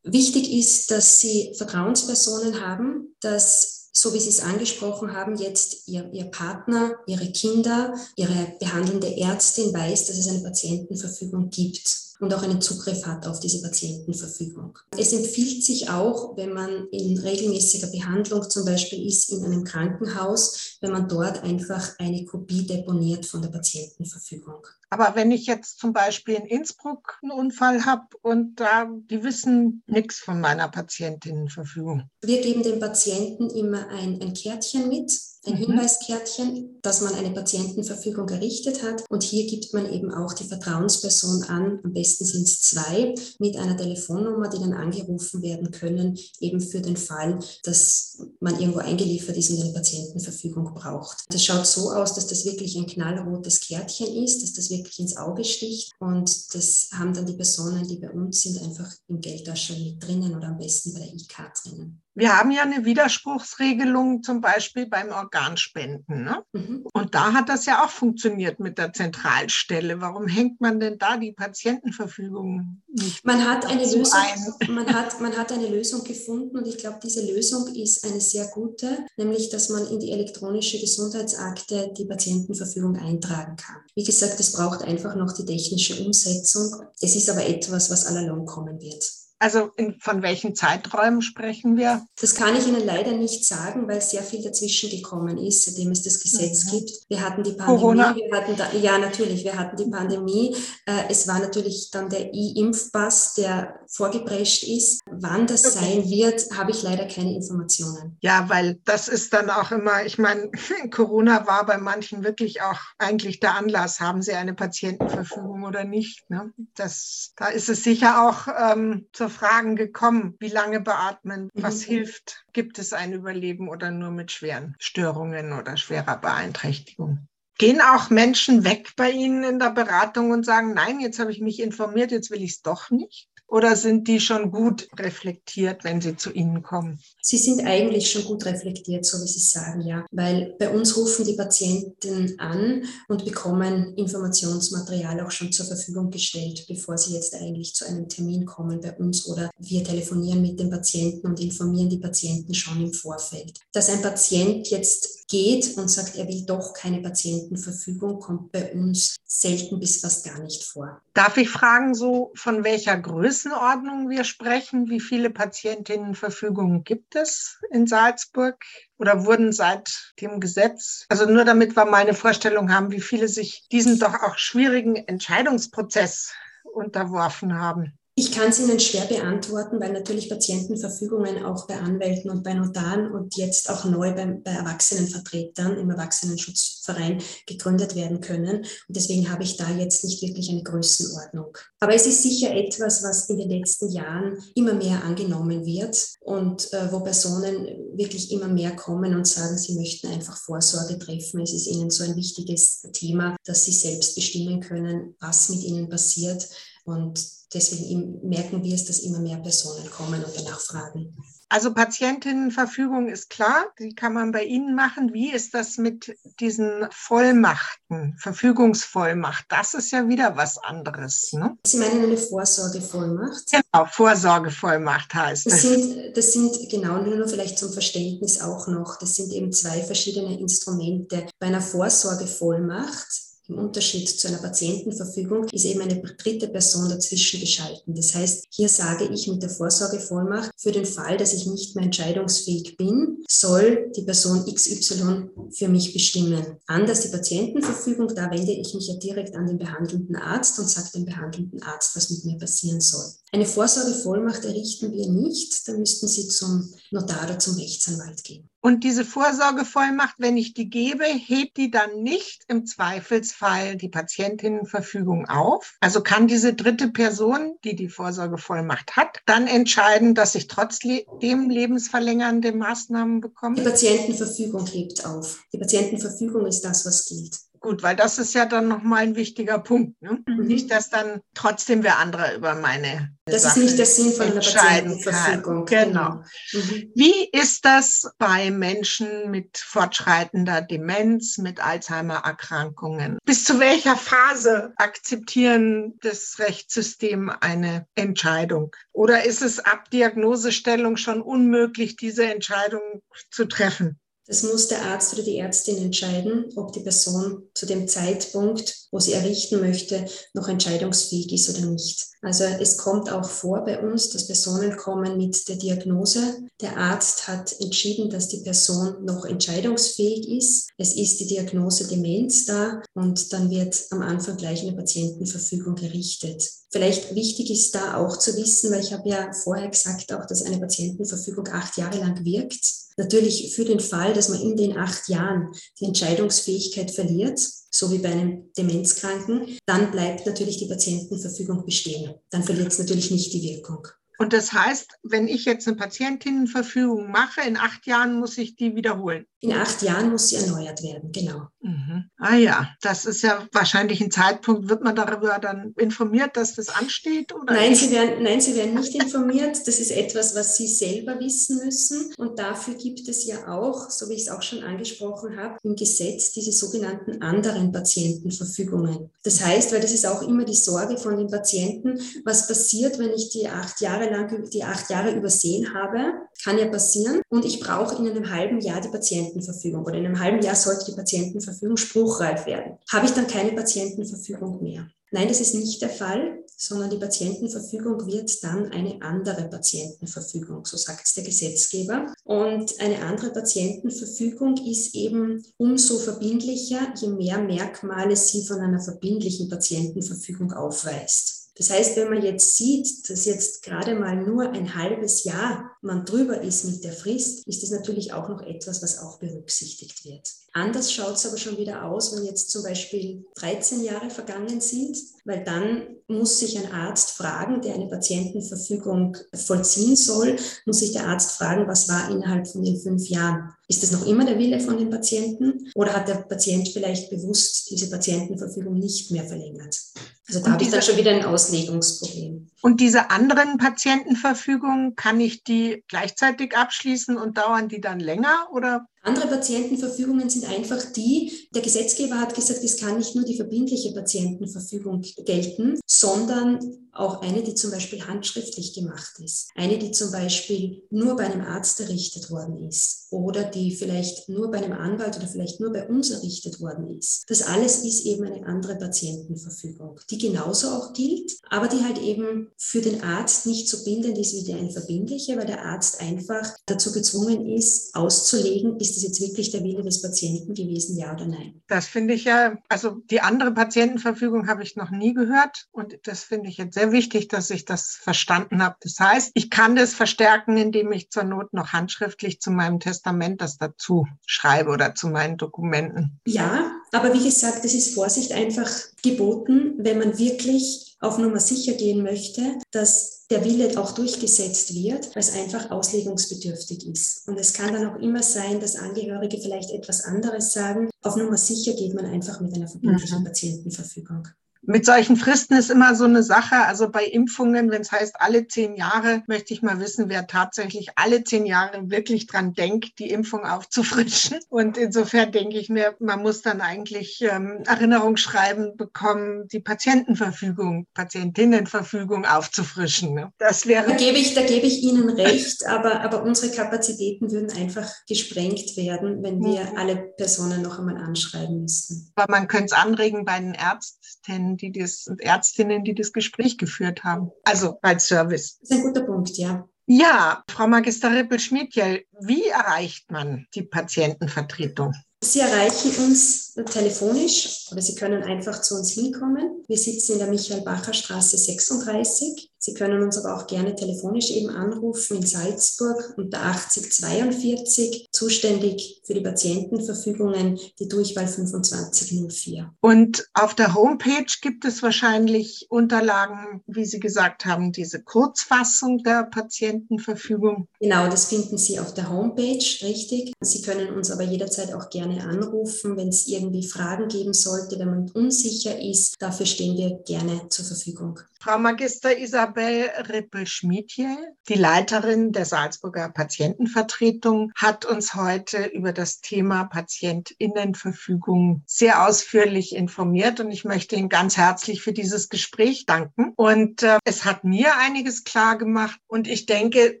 Wichtig 0.02 0.52
ist, 0.52 0.90
dass 0.90 1.20
Sie 1.20 1.54
Vertrauenspersonen 1.56 2.60
haben, 2.60 3.16
dass 3.20 3.83
so 3.96 4.12
wie 4.12 4.20
Sie 4.20 4.28
es 4.28 4.40
angesprochen 4.40 5.12
haben, 5.12 5.36
jetzt 5.36 5.86
Ihr, 5.88 6.10
Ihr 6.12 6.24
Partner, 6.24 6.94
Ihre 7.06 7.30
Kinder, 7.30 7.94
Ihre 8.16 8.52
behandelnde 8.58 9.16
Ärztin 9.16 9.72
weiß, 9.72 10.08
dass 10.08 10.18
es 10.18 10.28
eine 10.28 10.40
Patientenverfügung 10.40 11.48
gibt 11.48 12.04
und 12.20 12.34
auch 12.34 12.42
einen 12.42 12.60
Zugriff 12.60 13.06
hat 13.06 13.26
auf 13.26 13.40
diese 13.40 13.62
Patientenverfügung. 13.62 14.78
Es 14.96 15.12
empfiehlt 15.12 15.64
sich 15.64 15.90
auch, 15.90 16.36
wenn 16.36 16.52
man 16.52 16.88
in 16.90 17.18
regelmäßiger 17.18 17.88
Behandlung 17.88 18.48
zum 18.48 18.64
Beispiel 18.64 19.06
ist 19.06 19.30
in 19.30 19.44
einem 19.44 19.64
Krankenhaus, 19.64 20.76
wenn 20.80 20.92
man 20.92 21.08
dort 21.08 21.42
einfach 21.42 21.98
eine 21.98 22.24
Kopie 22.24 22.66
deponiert 22.66 23.26
von 23.26 23.42
der 23.42 23.48
Patientenverfügung. 23.48 24.66
Aber 24.90 25.14
wenn 25.14 25.30
ich 25.30 25.46
jetzt 25.46 25.78
zum 25.78 25.92
Beispiel 25.92 26.34
in 26.34 26.46
Innsbruck 26.46 27.18
einen 27.22 27.32
Unfall 27.32 27.84
habe 27.84 28.06
und 28.22 28.60
da 28.60 28.88
die 29.10 29.22
wissen 29.22 29.82
nichts 29.86 30.18
von 30.18 30.40
meiner 30.40 30.68
Patientinnenverfügung. 30.68 32.08
Wir 32.22 32.40
geben 32.40 32.62
den 32.62 32.80
Patienten 32.80 33.50
immer 33.50 33.88
ein, 33.88 34.20
ein 34.20 34.34
Kärtchen 34.34 34.88
mit, 34.88 35.12
ein 35.46 35.54
mhm. 35.54 35.58
Hinweiskärtchen, 35.58 36.78
dass 36.82 37.00
man 37.02 37.14
eine 37.14 37.30
Patientenverfügung 37.30 38.28
errichtet 38.28 38.82
hat. 38.82 39.04
Und 39.08 39.22
hier 39.22 39.46
gibt 39.46 39.72
man 39.72 39.90
eben 39.92 40.12
auch 40.12 40.32
die 40.32 40.44
Vertrauensperson 40.44 41.44
an. 41.44 41.80
Am 41.82 41.92
besten 41.92 42.24
sind 42.24 42.44
es 42.44 42.60
zwei 42.60 43.14
mit 43.38 43.56
einer 43.56 43.76
Telefonnummer, 43.76 44.48
die 44.48 44.58
dann 44.58 44.72
angerufen 44.72 45.42
werden 45.42 45.70
können, 45.70 46.18
eben 46.40 46.60
für 46.60 46.80
den 46.80 46.96
Fall, 46.96 47.38
dass 47.62 48.18
man 48.40 48.58
irgendwo 48.58 48.80
eingeliefert 48.80 49.36
ist 49.36 49.50
und 49.50 49.62
eine 49.62 49.72
Patientenverfügung 49.72 50.72
braucht. 50.74 51.24
Das 51.28 51.44
schaut 51.44 51.66
so 51.66 51.90
aus, 51.90 52.14
dass 52.14 52.26
das 52.26 52.44
wirklich 52.44 52.76
ein 52.76 52.86
knallrotes 52.86 53.60
Kärtchen 53.60 54.24
ist, 54.24 54.42
dass 54.42 54.54
das 54.54 54.70
wirklich 54.78 55.00
ins 55.00 55.16
Auge 55.16 55.44
sticht. 55.44 55.92
Und 55.98 56.54
das 56.54 56.90
haben 56.92 57.14
dann 57.14 57.26
die 57.26 57.36
Personen, 57.36 57.88
die 57.88 57.98
bei 57.98 58.10
uns 58.10 58.42
sind, 58.42 58.62
einfach 58.62 58.90
im 59.08 59.20
Geldtasche 59.20 59.74
mit 59.74 60.02
drinnen 60.02 60.36
oder 60.36 60.48
am 60.48 60.58
besten 60.58 60.92
bei 60.92 61.00
der 61.00 61.14
IK 61.14 61.52
drinnen. 61.62 62.03
Wir 62.14 62.36
haben 62.36 62.50
ja 62.50 62.62
eine 62.62 62.84
Widerspruchsregelung 62.84 64.22
zum 64.22 64.40
Beispiel 64.40 64.86
beim 64.86 65.10
Organspenden. 65.10 66.24
Ne? 66.24 66.44
Mhm. 66.52 66.86
Und 66.92 67.14
da 67.14 67.32
hat 67.32 67.48
das 67.48 67.66
ja 67.66 67.84
auch 67.84 67.90
funktioniert 67.90 68.60
mit 68.60 68.78
der 68.78 68.92
Zentralstelle. 68.92 70.00
Warum 70.00 70.28
hängt 70.28 70.60
man 70.60 70.78
denn 70.78 70.98
da 70.98 71.16
die 71.16 71.32
Patientenverfügung 71.32 72.82
nicht 72.92 73.24
man 73.24 73.44
hat 73.44 73.66
eine 73.66 73.82
Lösung, 73.82 74.12
ein? 74.12 74.74
Man 74.74 74.94
hat, 74.94 75.20
man 75.20 75.36
hat 75.36 75.50
eine 75.50 75.66
Lösung 75.68 76.04
gefunden 76.04 76.56
und 76.56 76.68
ich 76.68 76.78
glaube, 76.78 76.98
diese 77.02 77.24
Lösung 77.26 77.66
ist 77.74 78.04
eine 78.04 78.20
sehr 78.20 78.46
gute, 78.48 79.04
nämlich 79.16 79.48
dass 79.50 79.68
man 79.68 79.86
in 79.88 79.98
die 79.98 80.12
elektronische 80.12 80.78
Gesundheitsakte 80.78 81.92
die 81.96 82.04
Patientenverfügung 82.04 82.96
eintragen 82.96 83.56
kann. 83.56 83.76
Wie 83.94 84.04
gesagt, 84.04 84.38
es 84.38 84.52
braucht 84.52 84.82
einfach 84.82 85.16
noch 85.16 85.32
die 85.32 85.44
technische 85.44 86.04
Umsetzung. 86.04 86.70
Es 87.00 87.16
ist 87.16 87.28
aber 87.28 87.44
etwas, 87.46 87.90
was 87.90 88.06
allalong 88.06 88.46
kommen 88.46 88.80
wird. 88.80 89.23
Also 89.44 89.72
in, 89.76 90.00
von 90.00 90.22
welchen 90.22 90.54
Zeiträumen 90.54 91.20
sprechen 91.20 91.76
wir? 91.76 92.06
Das 92.18 92.34
kann 92.34 92.56
ich 92.56 92.66
Ihnen 92.66 92.82
leider 92.86 93.12
nicht 93.12 93.44
sagen, 93.44 93.86
weil 93.86 94.00
sehr 94.00 94.22
viel 94.22 94.42
dazwischen 94.42 94.88
gekommen 94.88 95.36
ist, 95.36 95.66
seitdem 95.66 95.90
es 95.90 96.02
das 96.02 96.18
Gesetz 96.20 96.64
mhm. 96.64 96.70
gibt. 96.70 96.90
Wir 97.10 97.20
hatten 97.20 97.42
die 97.42 97.52
Pandemie. 97.52 97.78
Corona. 97.78 98.16
Wir 98.16 98.34
hatten 98.34 98.56
da, 98.56 98.72
ja, 98.72 98.96
natürlich, 98.96 99.44
wir 99.44 99.58
hatten 99.58 99.76
die 99.76 99.90
Pandemie. 99.90 100.56
Äh, 100.86 101.10
es 101.10 101.28
war 101.28 101.40
natürlich 101.40 101.90
dann 101.90 102.08
der 102.08 102.32
E-Impfpass, 102.32 103.34
der 103.34 103.80
vorgeprescht 103.86 104.64
ist. 104.64 105.02
Wann 105.10 105.46
das 105.46 105.76
okay. 105.76 105.84
sein 105.84 106.08
wird, 106.08 106.50
habe 106.56 106.70
ich 106.70 106.82
leider 106.82 107.06
keine 107.06 107.34
Informationen. 107.34 108.16
Ja, 108.22 108.48
weil 108.48 108.80
das 108.86 109.08
ist 109.08 109.34
dann 109.34 109.50
auch 109.50 109.70
immer, 109.72 110.06
ich 110.06 110.16
meine, 110.16 110.50
Corona 110.90 111.46
war 111.46 111.66
bei 111.66 111.76
manchen 111.76 112.24
wirklich 112.24 112.62
auch 112.62 112.80
eigentlich 112.96 113.40
der 113.40 113.56
Anlass, 113.56 114.00
haben 114.00 114.22
sie 114.22 114.32
eine 114.32 114.54
Patientenverfügung 114.54 115.64
oder 115.64 115.84
nicht. 115.84 116.30
Ne? 116.30 116.50
Das, 116.76 117.34
da 117.36 117.48
ist 117.48 117.68
es 117.68 117.84
sicher 117.84 118.26
auch 118.26 118.48
ähm, 118.72 119.06
zur 119.12 119.33
Fragen 119.34 119.76
gekommen. 119.76 120.36
Wie 120.40 120.48
lange 120.48 120.80
beatmen? 120.80 121.50
Was 121.54 121.82
mhm. 121.82 121.92
hilft? 121.92 122.44
Gibt 122.52 122.78
es 122.78 122.92
ein 122.92 123.12
Überleben 123.12 123.68
oder 123.68 123.90
nur 123.90 124.10
mit 124.10 124.32
schweren 124.32 124.76
Störungen 124.78 125.52
oder 125.52 125.76
schwerer 125.76 126.16
Beeinträchtigung? 126.16 127.28
Gehen 127.58 127.80
auch 127.80 128.10
Menschen 128.10 128.64
weg 128.64 128.92
bei 128.96 129.10
Ihnen 129.10 129.44
in 129.44 129.58
der 129.58 129.70
Beratung 129.70 130.32
und 130.32 130.44
sagen, 130.44 130.74
nein, 130.74 130.98
jetzt 130.98 131.18
habe 131.18 131.30
ich 131.30 131.40
mich 131.40 131.60
informiert, 131.60 132.10
jetzt 132.10 132.30
will 132.30 132.42
ich 132.42 132.52
es 132.52 132.62
doch 132.62 132.90
nicht? 132.90 133.28
Oder 133.54 133.76
sind 133.76 134.08
die 134.08 134.18
schon 134.18 134.50
gut 134.50 134.88
reflektiert, 134.98 135.84
wenn 135.84 136.00
sie 136.00 136.16
zu 136.16 136.32
Ihnen 136.32 136.64
kommen? 136.64 136.98
Sie 137.22 137.38
sind 137.38 137.64
eigentlich 137.64 138.10
schon 138.10 138.24
gut 138.24 138.44
reflektiert, 138.46 139.06
so 139.06 139.22
wie 139.22 139.28
Sie 139.28 139.38
sagen, 139.38 139.82
ja. 139.82 140.04
Weil 140.10 140.56
bei 140.58 140.70
uns 140.70 140.96
rufen 140.96 141.24
die 141.24 141.36
Patienten 141.36 142.34
an 142.40 142.82
und 143.06 143.24
bekommen 143.24 143.94
Informationsmaterial 143.94 145.20
auch 145.20 145.30
schon 145.30 145.52
zur 145.52 145.66
Verfügung 145.66 146.10
gestellt, 146.10 146.64
bevor 146.66 146.98
sie 146.98 147.14
jetzt 147.14 147.32
eigentlich 147.36 147.76
zu 147.76 147.86
einem 147.86 148.08
Termin 148.08 148.44
kommen 148.44 148.80
bei 148.80 148.92
uns. 148.96 149.24
Oder 149.28 149.48
wir 149.56 149.84
telefonieren 149.84 150.42
mit 150.42 150.58
den 150.58 150.70
Patienten 150.70 151.24
und 151.24 151.38
informieren 151.38 151.90
die 151.90 151.98
Patienten 151.98 152.54
schon 152.54 152.82
im 152.82 152.92
Vorfeld. 152.92 153.60
Dass 153.72 153.88
ein 153.88 154.02
Patient 154.02 154.68
jetzt 154.70 155.28
geht 155.28 155.76
und 155.76 155.90
sagt, 155.90 156.16
er 156.16 156.28
will 156.28 156.44
doch 156.44 156.74
keine 156.74 157.00
Patientenverfügung, 157.00 158.20
kommt 158.20 158.52
bei 158.52 158.72
uns 158.72 159.16
selten 159.26 159.80
bis 159.80 160.00
fast 160.00 160.24
gar 160.24 160.40
nicht 160.40 160.62
vor. 160.64 161.00
Darf 161.14 161.36
ich 161.36 161.48
fragen, 161.48 161.94
so 161.94 162.30
von 162.34 162.64
welcher 162.64 162.96
Größenordnung 163.44 164.08
wir 164.08 164.24
sprechen? 164.24 164.88
Wie 164.88 165.00
viele 165.00 165.28
Patientinnenverfügungen 165.28 166.82
gibt 166.82 167.14
es 167.14 167.60
in 167.70 167.86
Salzburg 167.86 168.64
oder 168.96 169.26
wurden 169.26 169.52
seit 169.52 170.14
dem 170.18 170.40
Gesetz? 170.40 171.04
Also 171.10 171.26
nur 171.26 171.44
damit 171.44 171.76
wir 171.76 171.84
mal 171.84 171.98
eine 171.98 172.14
Vorstellung 172.14 172.72
haben, 172.72 172.90
wie 172.90 173.02
viele 173.02 173.28
sich 173.28 173.66
diesen 173.70 173.98
doch 173.98 174.14
auch 174.22 174.38
schwierigen 174.38 174.96
Entscheidungsprozess 174.96 176.32
unterworfen 176.72 177.58
haben. 177.60 177.98
Ich 178.16 178.30
kann 178.30 178.50
es 178.50 178.60
Ihnen 178.60 178.78
schwer 178.78 179.06
beantworten, 179.06 179.80
weil 179.80 179.92
natürlich 179.92 180.28
Patientenverfügungen 180.28 181.44
auch 181.44 181.66
bei 181.66 181.80
Anwälten 181.80 182.30
und 182.30 182.44
bei 182.44 182.54
Notaren 182.54 183.10
und 183.10 183.36
jetzt 183.36 183.68
auch 183.68 183.84
neu 183.86 184.14
bei, 184.14 184.24
bei 184.26 184.52
Erwachsenenvertretern 184.52 185.76
im 185.78 185.90
Erwachsenenschutzverein 185.90 187.20
gegründet 187.48 187.96
werden 187.96 188.20
können. 188.20 188.58
Und 188.58 188.66
deswegen 188.96 189.32
habe 189.32 189.42
ich 189.42 189.56
da 189.56 189.68
jetzt 189.68 190.04
nicht 190.04 190.22
wirklich 190.22 190.48
eine 190.48 190.62
Größenordnung. 190.62 191.58
Aber 191.80 191.92
es 191.92 192.06
ist 192.06 192.22
sicher 192.22 192.54
etwas, 192.54 193.02
was 193.02 193.28
in 193.30 193.38
den 193.38 193.50
letzten 193.50 193.90
Jahren 193.90 194.38
immer 194.54 194.74
mehr 194.74 195.02
angenommen 195.02 195.66
wird 195.66 196.14
und 196.20 196.72
äh, 196.72 196.92
wo 196.92 197.00
Personen 197.00 197.66
wirklich 197.96 198.30
immer 198.30 198.46
mehr 198.46 198.76
kommen 198.76 199.16
und 199.16 199.26
sagen, 199.26 199.58
sie 199.58 199.74
möchten 199.74 200.06
einfach 200.06 200.36
Vorsorge 200.36 201.00
treffen. 201.00 201.40
Es 201.40 201.52
ist 201.52 201.66
ihnen 201.66 201.90
so 201.90 202.04
ein 202.04 202.14
wichtiges 202.14 202.82
Thema, 202.92 203.34
dass 203.44 203.64
sie 203.64 203.72
selbst 203.72 204.14
bestimmen 204.14 204.60
können, 204.60 205.16
was 205.18 205.48
mit 205.48 205.64
ihnen 205.64 205.88
passiert. 205.88 206.48
Und 206.84 207.18
deswegen 207.54 208.20
merken 208.28 208.62
wir 208.62 208.74
es, 208.74 208.84
dass 208.84 208.98
immer 209.00 209.18
mehr 209.18 209.38
Personen 209.38 209.90
kommen 209.90 210.22
und 210.22 210.36
danach 210.36 210.60
fragen. 210.60 211.16
Also 211.48 211.72
Patientinnenverfügung 211.72 213.08
ist 213.08 213.30
klar, 213.30 213.66
die 213.78 213.94
kann 213.94 214.12
man 214.12 214.32
bei 214.32 214.44
Ihnen 214.44 214.74
machen. 214.74 215.12
Wie 215.14 215.32
ist 215.32 215.54
das 215.54 215.78
mit 215.78 216.16
diesen 216.40 216.88
Vollmachten, 216.90 218.16
Verfügungsvollmacht? 218.18 219.46
Das 219.48 219.74
ist 219.74 219.92
ja 219.92 220.08
wieder 220.08 220.36
was 220.36 220.58
anderes. 220.58 221.32
Ne? 221.32 221.56
Sie 221.64 221.78
meinen 221.78 222.04
eine 222.04 222.16
Vorsorgevollmacht? 222.16 223.44
Genau, 223.50 223.86
Vorsorgevollmacht 223.86 225.14
heißt 225.14 225.46
das. 225.46 225.52
Das 225.52 225.62
sind, 225.62 226.16
das 226.16 226.32
sind 226.32 226.68
genau 226.70 227.00
nur 227.02 227.28
vielleicht 227.28 227.58
zum 227.58 227.72
Verständnis 227.72 228.40
auch 228.40 228.66
noch, 228.66 228.98
das 228.98 229.14
sind 229.14 229.32
eben 229.32 229.52
zwei 229.52 229.82
verschiedene 229.82 230.38
Instrumente. 230.38 231.28
Bei 231.38 231.46
einer 231.46 231.62
Vorsorgevollmacht 231.62 233.33
im 233.48 233.58
Unterschied 233.58 234.08
zu 234.08 234.28
einer 234.28 234.38
Patientenverfügung 234.38 235.48
ist 235.50 235.64
eben 235.64 235.80
eine 235.82 236.00
dritte 236.00 236.48
Person 236.48 236.88
dazwischen 236.88 237.40
geschalten. 237.40 237.94
Das 237.94 238.14
heißt, 238.14 238.44
hier 238.50 238.68
sage 238.68 239.08
ich 239.12 239.28
mit 239.28 239.42
der 239.42 239.50
Vorsorgevollmacht, 239.50 240.50
für 240.56 240.72
den 240.72 240.86
Fall, 240.86 241.16
dass 241.16 241.34
ich 241.34 241.46
nicht 241.46 241.76
mehr 241.76 241.84
entscheidungsfähig 241.84 242.76
bin, 242.76 243.22
soll 243.28 243.90
die 243.96 244.02
Person 244.02 244.44
XY 244.46 245.30
für 245.50 245.68
mich 245.68 245.92
bestimmen. 245.92 246.56
Anders 246.66 247.02
die 247.02 247.08
Patientenverfügung, 247.08 248.14
da 248.14 248.30
wende 248.30 248.52
ich 248.52 248.74
mich 248.74 248.88
ja 248.88 248.96
direkt 248.96 249.34
an 249.34 249.46
den 249.46 249.58
behandelnden 249.58 250.16
Arzt 250.16 250.58
und 250.58 250.68
sage 250.68 250.88
dem 250.94 251.04
behandelnden 251.04 251.62
Arzt, 251.62 251.94
was 251.96 252.10
mit 252.10 252.24
mir 252.24 252.38
passieren 252.38 252.80
soll. 252.80 253.04
Eine 253.32 253.46
Vorsorgevollmacht 253.46 254.44
errichten 254.44 254.92
wir 254.92 255.08
nicht, 255.08 255.66
da 255.68 255.72
müssten 255.72 256.08
Sie 256.08 256.28
zum 256.28 256.72
Notar 256.90 257.24
oder 257.24 257.38
zum 257.38 257.56
Rechtsanwalt 257.56 258.22
gehen. 258.24 258.48
Und 258.64 258.82
diese 258.82 259.04
Vorsorgevollmacht, 259.04 260.14
wenn 260.16 260.38
ich 260.38 260.54
die 260.54 260.70
gebe, 260.70 261.04
hebt 261.04 261.58
die 261.58 261.70
dann 261.70 262.02
nicht 262.02 262.44
im 262.48 262.64
Zweifelsfall 262.64 263.76
die 263.76 263.90
Patientinnenverfügung 263.90 265.28
auf? 265.28 265.76
Also 265.80 266.00
kann 266.00 266.28
diese 266.28 266.54
dritte 266.54 266.88
Person, 266.88 267.58
die 267.62 267.76
die 267.76 267.90
Vorsorgevollmacht 267.90 268.96
hat, 268.96 269.20
dann 269.26 269.48
entscheiden, 269.48 270.14
dass 270.14 270.34
ich 270.34 270.48
trotzdem 270.48 271.50
lebensverlängernde 271.50 272.52
Maßnahmen 272.52 273.20
bekomme? 273.20 273.56
Die 273.56 273.64
Patientenverfügung 273.64 274.66
hebt 274.68 275.04
auf. 275.04 275.44
Die 275.52 275.58
Patientenverfügung 275.58 276.46
ist 276.46 276.62
das, 276.62 276.86
was 276.86 277.04
gilt. 277.04 277.36
Gut, 277.64 277.82
weil 277.82 277.96
das 277.96 278.18
ist 278.18 278.34
ja 278.34 278.44
dann 278.44 278.68
nochmal 278.68 279.04
ein 279.04 279.16
wichtiger 279.16 279.58
Punkt. 279.58 280.02
Ne? 280.02 280.22
Mhm. 280.26 280.46
Nicht, 280.46 280.70
dass 280.70 280.90
dann 280.90 281.22
trotzdem 281.32 281.82
wer 281.82 281.98
andere 281.98 282.34
über 282.36 282.54
meine. 282.54 283.16
Das 283.24 283.44
Sache 283.44 283.60
ist 283.60 283.64
nicht 283.64 283.78
der 283.78 283.86
Sinn 283.86 284.12
von 284.12 284.34
Patientenverfügung. 284.34 285.64
Genau. 285.64 286.22
Mhm. 286.52 286.92
Wie 286.94 287.30
ist 287.32 287.64
das 287.64 288.12
bei 288.18 288.50
Menschen 288.50 289.30
mit 289.30 289.56
fortschreitender 289.56 290.60
Demenz, 290.60 291.38
mit 291.38 291.64
Alzheimer-Erkrankungen? 291.64 293.16
Bis 293.24 293.44
zu 293.44 293.58
welcher 293.58 293.96
Phase 293.96 294.74
akzeptieren 294.76 295.94
das 296.02 296.36
Rechtssystem 296.40 297.32
eine 297.40 297.86
Entscheidung? 297.94 298.76
Oder 298.92 299.24
ist 299.24 299.40
es 299.40 299.58
ab 299.58 299.88
Diagnosestellung 299.90 300.98
schon 300.98 301.22
unmöglich, 301.22 301.96
diese 301.96 302.26
Entscheidung 302.26 302.82
zu 303.30 303.46
treffen? 303.46 303.98
Das 304.26 304.42
muss 304.42 304.68
der 304.68 304.82
Arzt 304.82 305.12
oder 305.12 305.22
die 305.22 305.36
Ärztin 305.36 305.76
entscheiden, 305.76 306.46
ob 306.56 306.72
die 306.72 306.80
Person 306.80 307.42
zu 307.52 307.66
dem 307.66 307.86
Zeitpunkt, 307.88 308.88
wo 308.90 308.98
sie 308.98 309.12
errichten 309.12 309.60
möchte, 309.60 310.06
noch 310.32 310.48
entscheidungsfähig 310.48 311.30
ist 311.32 311.50
oder 311.50 311.66
nicht. 311.66 312.06
Also 312.22 312.44
es 312.44 312.78
kommt 312.78 313.12
auch 313.12 313.28
vor 313.28 313.64
bei 313.66 313.78
uns, 313.86 314.08
dass 314.08 314.26
Personen 314.26 314.78
kommen 314.78 315.18
mit 315.18 315.46
der 315.46 315.56
Diagnose. 315.56 316.42
Der 316.62 316.78
Arzt 316.78 317.28
hat 317.28 317.54
entschieden, 317.60 318.08
dass 318.08 318.28
die 318.28 318.40
Person 318.40 319.04
noch 319.04 319.26
entscheidungsfähig 319.26 320.26
ist. 320.30 320.70
Es 320.78 320.96
ist 320.96 321.20
die 321.20 321.26
Diagnose 321.26 321.86
Demenz 321.86 322.46
da 322.46 322.80
und 322.94 323.30
dann 323.30 323.50
wird 323.50 323.78
am 323.90 324.00
Anfang 324.00 324.38
gleich 324.38 324.62
eine 324.62 324.72
Patientenverfügung 324.72 325.74
gerichtet. 325.74 326.48
Vielleicht 326.70 327.14
wichtig 327.14 327.50
ist 327.50 327.74
da 327.74 327.98
auch 327.98 328.16
zu 328.16 328.34
wissen, 328.36 328.72
weil 328.72 328.80
ich 328.80 328.94
habe 328.94 329.06
ja 329.06 329.30
vorher 329.32 329.68
gesagt 329.68 330.10
auch, 330.14 330.24
dass 330.26 330.42
eine 330.42 330.58
Patientenverfügung 330.58 331.46
acht 331.48 331.76
Jahre 331.76 331.98
lang 331.98 332.24
wirkt. 332.24 332.83
Natürlich 332.96 333.54
für 333.54 333.64
den 333.64 333.80
Fall, 333.80 334.14
dass 334.14 334.28
man 334.28 334.40
in 334.40 334.56
den 334.56 334.76
acht 334.76 335.08
Jahren 335.08 335.52
die 335.80 335.86
Entscheidungsfähigkeit 335.86 336.90
verliert, 336.90 337.40
so 337.70 337.90
wie 337.90 337.98
bei 337.98 338.10
einem 338.10 338.52
Demenzkranken, 338.56 339.58
dann 339.66 339.90
bleibt 339.90 340.26
natürlich 340.26 340.58
die 340.58 340.68
Patientenverfügung 340.68 341.64
bestehen. 341.64 342.14
Dann 342.30 342.44
verliert 342.44 342.68
es 342.68 342.78
natürlich 342.78 343.10
nicht 343.10 343.32
die 343.32 343.42
Wirkung. 343.42 343.88
Und 344.18 344.32
das 344.32 344.52
heißt, 344.52 344.92
wenn 345.02 345.26
ich 345.26 345.44
jetzt 345.44 345.66
eine 345.66 345.76
Patientinnenverfügung 345.76 347.10
mache, 347.10 347.40
in 347.46 347.56
acht 347.56 347.86
Jahren 347.86 348.18
muss 348.18 348.38
ich 348.38 348.54
die 348.56 348.76
wiederholen. 348.76 349.26
In 349.40 349.52
acht 349.52 349.82
Jahren 349.82 350.10
muss 350.10 350.28
sie 350.28 350.36
erneuert 350.36 350.82
werden, 350.82 351.12
genau. 351.12 351.48
Mhm. 351.60 352.04
Ah 352.16 352.36
ja, 352.36 352.70
das 352.80 353.04
ist 353.04 353.22
ja 353.22 353.46
wahrscheinlich 353.52 354.00
ein 354.00 354.10
Zeitpunkt. 354.10 354.70
Wird 354.70 354.82
man 354.82 354.96
darüber 354.96 355.38
dann 355.38 355.74
informiert, 355.76 356.36
dass 356.36 356.54
das 356.54 356.70
ansteht? 356.70 357.34
Oder 357.34 357.52
nein, 357.52 357.74
sie 357.74 357.90
werden, 357.90 358.22
nein, 358.22 358.40
Sie 358.40 358.54
werden 358.56 358.74
nicht 358.74 358.94
informiert. 358.94 359.66
Das 359.66 359.80
ist 359.80 359.90
etwas, 359.90 360.34
was 360.34 360.56
Sie 360.56 360.66
selber 360.66 361.18
wissen 361.20 361.64
müssen. 361.64 362.12
Und 362.16 362.38
dafür 362.38 362.74
gibt 362.74 363.08
es 363.08 363.26
ja 363.26 363.48
auch, 363.48 363.90
so 363.90 364.08
wie 364.08 364.14
ich 364.14 364.22
es 364.22 364.30
auch 364.30 364.42
schon 364.42 364.62
angesprochen 364.62 365.36
habe, 365.36 365.58
im 365.62 365.76
Gesetz 365.76 366.32
diese 366.32 366.52
sogenannten 366.52 367.22
anderen 367.22 367.72
Patientenverfügungen. 367.72 369.10
Das 369.22 369.44
heißt, 369.44 369.72
weil 369.72 369.80
das 369.80 369.92
ist 369.92 370.06
auch 370.06 370.22
immer 370.22 370.44
die 370.44 370.54
Sorge 370.54 370.98
von 370.98 371.16
den 371.16 371.28
Patienten, 371.28 372.00
was 372.24 372.46
passiert, 372.46 372.98
wenn 372.98 373.12
ich 373.12 373.30
die 373.30 373.48
acht 373.48 373.80
Jahre 373.80 374.03
lang, 374.10 374.50
die 374.50 374.64
acht 374.64 374.90
Jahre 374.90 375.14
übersehen 375.14 375.74
habe, 375.74 376.12
kann 376.42 376.58
ja 376.58 376.66
passieren. 376.66 377.22
Und 377.28 377.44
ich 377.44 377.60
brauche 377.60 377.96
in 377.96 378.08
einem 378.08 378.30
halben 378.30 378.60
Jahr 378.60 378.80
die 378.80 378.88
Patientenverfügung 378.88 379.84
oder 379.84 379.96
in 379.96 380.06
einem 380.06 380.20
halben 380.20 380.42
Jahr 380.42 380.54
sollte 380.54 380.86
die 380.86 380.96
Patientenverfügung 380.96 381.76
spruchreif 381.76 382.46
werden. 382.46 382.78
Habe 382.92 383.06
ich 383.06 383.12
dann 383.12 383.26
keine 383.26 383.52
Patientenverfügung 383.52 384.62
mehr? 384.62 384.88
Nein, 385.10 385.28
das 385.28 385.40
ist 385.40 385.54
nicht 385.54 385.80
der 385.80 385.90
Fall, 385.90 386.38
sondern 386.56 386.90
die 386.90 386.96
Patientenverfügung 386.96 388.06
wird 388.06 388.42
dann 388.42 388.72
eine 388.72 389.00
andere 389.02 389.48
Patientenverfügung, 389.48 390.64
so 390.64 390.76
sagt 390.76 391.06
es 391.06 391.14
der 391.14 391.24
Gesetzgeber. 391.24 392.12
Und 392.24 392.80
eine 392.80 393.00
andere 393.02 393.30
Patientenverfügung 393.30 394.56
ist 394.66 394.94
eben 394.94 395.44
umso 395.56 395.98
verbindlicher, 395.98 396.92
je 396.96 397.08
mehr 397.08 397.38
Merkmale 397.38 398.16
sie 398.16 398.44
von 398.44 398.60
einer 398.60 398.80
verbindlichen 398.80 399.48
Patientenverfügung 399.48 400.52
aufweist. 400.52 401.43
Das 401.56 401.70
heißt, 401.70 401.96
wenn 401.96 402.10
man 402.10 402.22
jetzt 402.22 402.56
sieht, 402.56 403.08
dass 403.08 403.26
jetzt 403.26 403.62
gerade 403.62 403.94
mal 403.94 404.16
nur 404.16 404.50
ein 404.50 404.74
halbes 404.74 405.22
Jahr 405.24 405.70
man 405.82 406.04
drüber 406.04 406.40
ist 406.40 406.64
mit 406.64 406.82
der 406.82 406.92
Frist, 406.92 407.46
ist 407.46 407.62
das 407.62 407.70
natürlich 407.70 408.12
auch 408.12 408.28
noch 408.28 408.42
etwas, 408.42 408.82
was 408.82 408.98
auch 408.98 409.18
berücksichtigt 409.18 410.04
wird. 410.04 410.28
Anders 410.52 410.92
schaut 410.92 411.14
es 411.14 411.26
aber 411.26 411.36
schon 411.36 411.58
wieder 411.58 411.84
aus, 411.84 412.16
wenn 412.16 412.24
jetzt 412.24 412.50
zum 412.50 412.62
Beispiel 412.62 413.24
13 413.36 413.84
Jahre 413.84 414.10
vergangen 414.10 414.60
sind, 414.60 414.96
weil 415.24 415.44
dann 415.44 415.82
muss 416.08 416.38
sich 416.38 416.58
ein 416.58 416.72
Arzt 416.72 417.10
fragen, 417.10 417.60
der 417.60 417.74
eine 417.74 417.88
Patientenverfügung 417.88 419.16
vollziehen 419.34 419.96
soll, 419.96 420.36
muss 420.66 420.78
sich 420.80 420.92
der 420.92 421.06
Arzt 421.06 421.32
fragen, 421.32 421.68
was 421.68 421.88
war 421.88 422.10
innerhalb 422.10 422.48
von 422.48 422.62
den 422.62 422.80
fünf 422.80 423.08
Jahren. 423.08 423.52
Ist 423.68 423.82
das 423.82 423.92
noch 423.92 424.06
immer 424.06 424.24
der 424.24 424.38
Wille 424.38 424.60
von 424.60 424.78
dem 424.78 424.90
Patienten 424.90 425.70
oder 425.74 425.94
hat 425.94 426.08
der 426.08 426.14
Patient 426.14 426.68
vielleicht 426.68 427.10
bewusst 427.10 427.70
diese 427.70 427.90
Patientenverfügung 427.90 428.78
nicht 428.78 429.10
mehr 429.10 429.24
verlängert? 429.24 429.80
Also 430.26 430.40
da 430.42 430.52
habe 430.52 430.62
ich 430.62 430.70
dann 430.70 430.82
schon 430.82 430.96
wieder 430.96 431.10
ein 431.10 431.24
Auslegungsproblem. 431.24 432.50
Und 432.62 432.80
diese 432.80 433.10
anderen 433.10 433.58
Patientenverfügungen, 433.58 434.96
kann 434.96 435.20
ich 435.20 435.44
die 435.44 435.84
gleichzeitig 435.88 436.56
abschließen 436.56 437.16
und 437.18 437.36
dauern 437.36 437.68
die 437.68 437.80
dann 437.80 438.00
länger 438.00 438.48
oder? 438.50 438.86
Andere 439.04 439.26
Patientenverfügungen 439.26 440.30
sind 440.30 440.48
einfach 440.48 440.82
die, 440.92 441.48
der 441.54 441.60
Gesetzgeber 441.60 442.18
hat 442.18 442.34
gesagt, 442.34 442.64
es 442.64 442.78
kann 442.78 442.96
nicht 442.96 443.14
nur 443.14 443.24
die 443.24 443.36
verbindliche 443.36 443.92
Patientenverfügung 443.92 445.02
gelten, 445.24 445.78
sondern 445.86 446.84
auch 446.94 447.22
eine, 447.22 447.42
die 447.42 447.54
zum 447.54 447.70
Beispiel 447.70 448.06
handschriftlich 448.06 448.72
gemacht 448.72 449.14
ist, 449.22 449.50
eine, 449.54 449.78
die 449.78 449.90
zum 449.90 450.10
Beispiel 450.10 450.82
nur 450.90 451.16
bei 451.16 451.24
einem 451.24 451.42
Arzt 451.42 451.80
errichtet 451.80 452.30
worden 452.30 452.66
ist 452.66 453.08
oder 453.10 453.44
die 453.44 453.74
vielleicht 453.74 454.28
nur 454.28 454.50
bei 454.50 454.58
einem 454.58 454.72
Anwalt 454.72 455.16
oder 455.16 455.26
vielleicht 455.26 455.60
nur 455.60 455.72
bei 455.72 455.86
uns 455.88 456.10
errichtet 456.10 456.60
worden 456.60 456.96
ist. 456.96 457.24
Das 457.28 457.42
alles 457.42 457.84
ist 457.84 458.04
eben 458.06 458.24
eine 458.24 458.46
andere 458.46 458.76
Patientenverfügung, 458.76 460.00
die 460.10 460.18
genauso 460.18 460.68
auch 460.68 460.92
gilt, 460.92 461.32
aber 461.50 461.68
die 461.68 461.82
halt 461.84 461.98
eben 461.98 462.48
für 462.56 462.80
den 462.80 463.02
Arzt 463.02 463.46
nicht 463.46 463.68
so 463.68 463.84
bindend 463.84 464.18
ist 464.18 464.34
wie 464.46 464.52
eine 464.52 464.70
verbindliche, 464.70 465.36
weil 465.36 465.46
der 465.46 465.64
Arzt 465.64 466.00
einfach 466.00 466.54
dazu 466.66 466.92
gezwungen 466.92 467.46
ist, 467.46 467.94
auszulegen, 467.94 468.78
ist 468.78 468.93
das 468.94 469.02
jetzt 469.02 469.20
wirklich 469.20 469.50
der 469.50 469.62
Wille 469.62 469.82
des 469.82 470.02
Patienten 470.02 470.54
gewesen, 470.54 470.96
ja 470.96 471.12
oder 471.12 471.26
nein. 471.26 471.62
Das 471.66 471.86
finde 471.86 472.14
ich 472.14 472.24
ja, 472.24 472.58
also 472.68 473.02
die 473.10 473.20
andere 473.20 473.52
Patientenverfügung 473.52 474.48
habe 474.48 474.62
ich 474.62 474.76
noch 474.76 474.90
nie 474.90 475.14
gehört 475.14 475.66
und 475.72 475.94
das 476.04 476.24
finde 476.24 476.48
ich 476.48 476.56
jetzt 476.56 476.74
sehr 476.74 476.92
wichtig, 476.92 477.28
dass 477.28 477.50
ich 477.50 477.64
das 477.64 477.98
verstanden 478.00 478.62
habe. 478.62 478.76
Das 478.80 478.98
heißt, 478.98 479.32
ich 479.34 479.50
kann 479.50 479.76
das 479.76 479.94
verstärken, 479.94 480.56
indem 480.56 480.92
ich 480.92 481.10
zur 481.10 481.24
Not 481.24 481.52
noch 481.52 481.72
handschriftlich 481.72 482.40
zu 482.40 482.50
meinem 482.50 482.80
Testament 482.80 483.40
das 483.40 483.58
dazu 483.58 484.06
schreibe 484.26 484.70
oder 484.70 484.94
zu 484.94 485.08
meinen 485.08 485.36
Dokumenten. 485.36 486.20
Ja, 486.26 486.70
aber 486.94 487.12
wie 487.12 487.24
gesagt, 487.24 487.64
es 487.64 487.74
ist 487.74 487.94
Vorsicht 487.94 488.32
einfach 488.32 488.70
geboten, 489.02 489.74
wenn 489.78 489.98
man 489.98 490.16
wirklich 490.16 490.96
auf 491.00 491.18
Nummer 491.18 491.40
sicher 491.40 491.72
gehen 491.72 492.04
möchte, 492.04 492.40
dass 492.70 493.26
der 493.30 493.44
Wille 493.44 493.76
auch 493.80 493.92
durchgesetzt 493.92 494.74
wird, 494.74 495.14
weil 495.14 495.20
es 495.20 495.34
einfach 495.34 495.72
auslegungsbedürftig 495.72 496.86
ist. 496.86 497.26
Und 497.26 497.36
es 497.38 497.52
kann 497.52 497.74
dann 497.74 497.90
auch 497.90 497.98
immer 497.98 498.22
sein, 498.22 498.60
dass 498.60 498.76
Angehörige 498.76 499.38
vielleicht 499.38 499.70
etwas 499.70 500.04
anderes 500.04 500.52
sagen. 500.52 500.88
Auf 501.02 501.16
Nummer 501.16 501.36
sicher 501.36 501.72
geht 501.72 501.94
man 501.94 502.06
einfach 502.06 502.40
mit 502.40 502.54
einer 502.54 502.68
verbindlichen 502.68 503.20
mhm. 503.20 503.24
Patientenverfügung. 503.24 504.28
Mit 504.66 504.86
solchen 504.86 505.16
Fristen 505.16 505.56
ist 505.56 505.70
immer 505.70 505.94
so 505.94 506.04
eine 506.04 506.22
Sache. 506.22 506.56
Also 506.56 506.88
bei 506.88 507.04
Impfungen, 507.04 507.70
wenn 507.70 507.82
es 507.82 507.92
heißt 507.92 508.20
alle 508.20 508.46
zehn 508.46 508.76
Jahre, 508.76 509.22
möchte 509.26 509.52
ich 509.52 509.62
mal 509.62 509.78
wissen, 509.78 510.08
wer 510.08 510.26
tatsächlich 510.26 510.90
alle 510.96 511.22
zehn 511.24 511.44
Jahre 511.44 511.90
wirklich 511.90 512.26
dran 512.26 512.54
denkt, 512.54 512.98
die 512.98 513.10
Impfung 513.10 513.44
aufzufrischen. 513.44 514.38
Und 514.48 514.78
insofern 514.78 515.32
denke 515.32 515.58
ich 515.58 515.68
mir, 515.68 515.94
man 515.98 516.22
muss 516.22 516.42
dann 516.42 516.60
eigentlich 516.60 517.22
ähm, 517.22 517.62
Erinnerungsschreiben 517.66 518.76
bekommen, 518.76 519.48
die 519.48 519.60
Patientenverfügung, 519.60 520.86
Patientinnenverfügung 520.94 522.24
aufzufrischen. 522.24 523.14
Ne? 523.14 523.32
Das 523.38 523.66
wäre. 523.66 523.88
Da 523.88 523.96
gebe 523.96 524.18
ich, 524.18 524.34
da 524.34 524.42
gebe 524.42 524.66
ich 524.66 524.82
Ihnen 524.82 525.10
recht, 525.10 525.66
aber, 525.66 526.00
aber 526.00 526.22
unsere 526.22 526.54
Kapazitäten 526.54 527.30
würden 527.30 527.52
einfach 527.52 527.90
gesprengt 528.08 528.76
werden, 528.76 529.22
wenn 529.22 529.42
wir 529.42 529.72
mhm. 529.72 529.76
alle 529.76 529.96
Personen 530.16 530.62
noch 530.62 530.78
einmal 530.78 530.96
anschreiben 530.96 531.60
müssten. 531.60 532.12
Aber 532.14 532.30
man 532.30 532.48
könnte 532.48 532.66
es 532.66 532.72
anregen 532.72 533.24
bei 533.24 533.38
den 533.38 533.54
Ärzten 533.54 534.53
die 534.56 534.72
das 534.72 535.06
und 535.06 535.20
Ärztinnen, 535.20 535.84
die 535.84 535.94
das 535.94 536.12
Gespräch 536.12 536.58
geführt 536.58 537.04
haben. 537.04 537.30
Also 537.44 537.78
als 537.82 538.06
Service. 538.06 538.58
Das 538.60 538.70
ist 538.70 538.76
ein 538.76 538.82
guter 538.82 539.02
Punkt, 539.02 539.36
ja. 539.36 539.68
Ja, 539.86 540.42
Frau 540.48 540.66
Magister 540.66 541.10
Rippel-Schmidtjell, 541.10 542.04
wie 542.20 542.46
erreicht 542.46 543.10
man 543.10 543.46
die 543.54 543.62
Patientenvertretung? 543.62 544.94
Sie 545.22 545.40
erreichen 545.40 545.90
uns 546.04 546.54
telefonisch 546.70 547.66
oder 547.70 547.80
Sie 547.80 547.94
können 547.94 548.22
einfach 548.22 548.60
zu 548.60 548.76
uns 548.76 548.92
hinkommen. 548.92 549.64
Wir 549.66 549.78
sitzen 549.78 550.14
in 550.14 550.18
der 550.18 550.28
Michael-Bacher-Straße 550.28 551.36
36 551.36 552.50
Sie 552.64 552.72
können 552.72 553.02
uns 553.02 553.18
aber 553.18 553.36
auch 553.36 553.46
gerne 553.46 553.74
telefonisch 553.74 554.30
eben 554.30 554.48
anrufen 554.48 555.18
in 555.18 555.26
Salzburg 555.26 556.14
unter 556.16 556.44
8042, 556.44 558.08
zuständig 558.10 559.02
für 559.04 559.12
die 559.12 559.20
Patientenverfügungen, 559.20 560.58
die 560.78 560.88
Durchwahl 560.88 561.28
2504. 561.28 562.72
Und 562.80 563.28
auf 563.34 563.54
der 563.54 563.74
Homepage 563.74 564.32
gibt 564.40 564.64
es 564.64 564.82
wahrscheinlich 564.82 565.66
Unterlagen, 565.68 566.62
wie 566.66 566.86
Sie 566.86 567.00
gesagt 567.00 567.44
haben, 567.44 567.70
diese 567.70 568.02
Kurzfassung 568.02 569.02
der 569.02 569.24
Patientenverfügung. 569.24 570.66
Genau, 570.80 571.08
das 571.08 571.26
finden 571.26 571.58
Sie 571.58 571.78
auf 571.78 571.92
der 571.92 572.08
Homepage, 572.08 572.64
richtig. 572.80 573.34
Sie 573.42 573.60
können 573.60 573.92
uns 573.94 574.10
aber 574.10 574.22
jederzeit 574.22 574.72
auch 574.72 574.88
gerne 574.88 575.22
anrufen, 575.22 575.98
wenn 575.98 576.08
es 576.08 576.26
irgendwie 576.28 576.66
Fragen 576.66 577.08
geben 577.08 577.34
sollte, 577.34 577.78
wenn 577.78 577.90
man 577.90 578.10
unsicher 578.14 578.80
ist. 578.80 579.16
Dafür 579.18 579.44
stehen 579.44 579.76
wir 579.76 579.98
gerne 580.06 580.48
zur 580.48 580.64
Verfügung. 580.64 581.20
Frau 581.40 581.58
Magister 581.58 582.16
Isabel 582.16 582.53
Rippel-Schmiedje, 582.62 584.08
die 584.48 584.54
Leiterin 584.54 585.32
der 585.32 585.44
Salzburger 585.44 586.08
Patientenvertretung, 586.08 587.52
hat 587.56 587.84
uns 587.84 588.14
heute 588.14 588.64
über 588.66 588.92
das 588.92 589.20
Thema 589.20 589.64
Patientinnenverfügung 589.64 591.62
sehr 591.66 592.06
ausführlich 592.06 592.74
informiert 592.74 593.40
und 593.40 593.50
ich 593.50 593.64
möchte 593.64 593.96
Ihnen 593.96 594.08
ganz 594.08 594.36
herzlich 594.36 594.82
für 594.82 594.92
dieses 594.92 595.28
Gespräch 595.28 595.86
danken. 595.86 596.32
Und 596.36 596.82
äh, 596.82 596.98
es 597.04 597.24
hat 597.24 597.44
mir 597.44 597.76
einiges 597.78 598.24
klar 598.24 598.58
gemacht 598.58 598.98
und 599.06 599.28
ich 599.28 599.46
denke, 599.46 600.00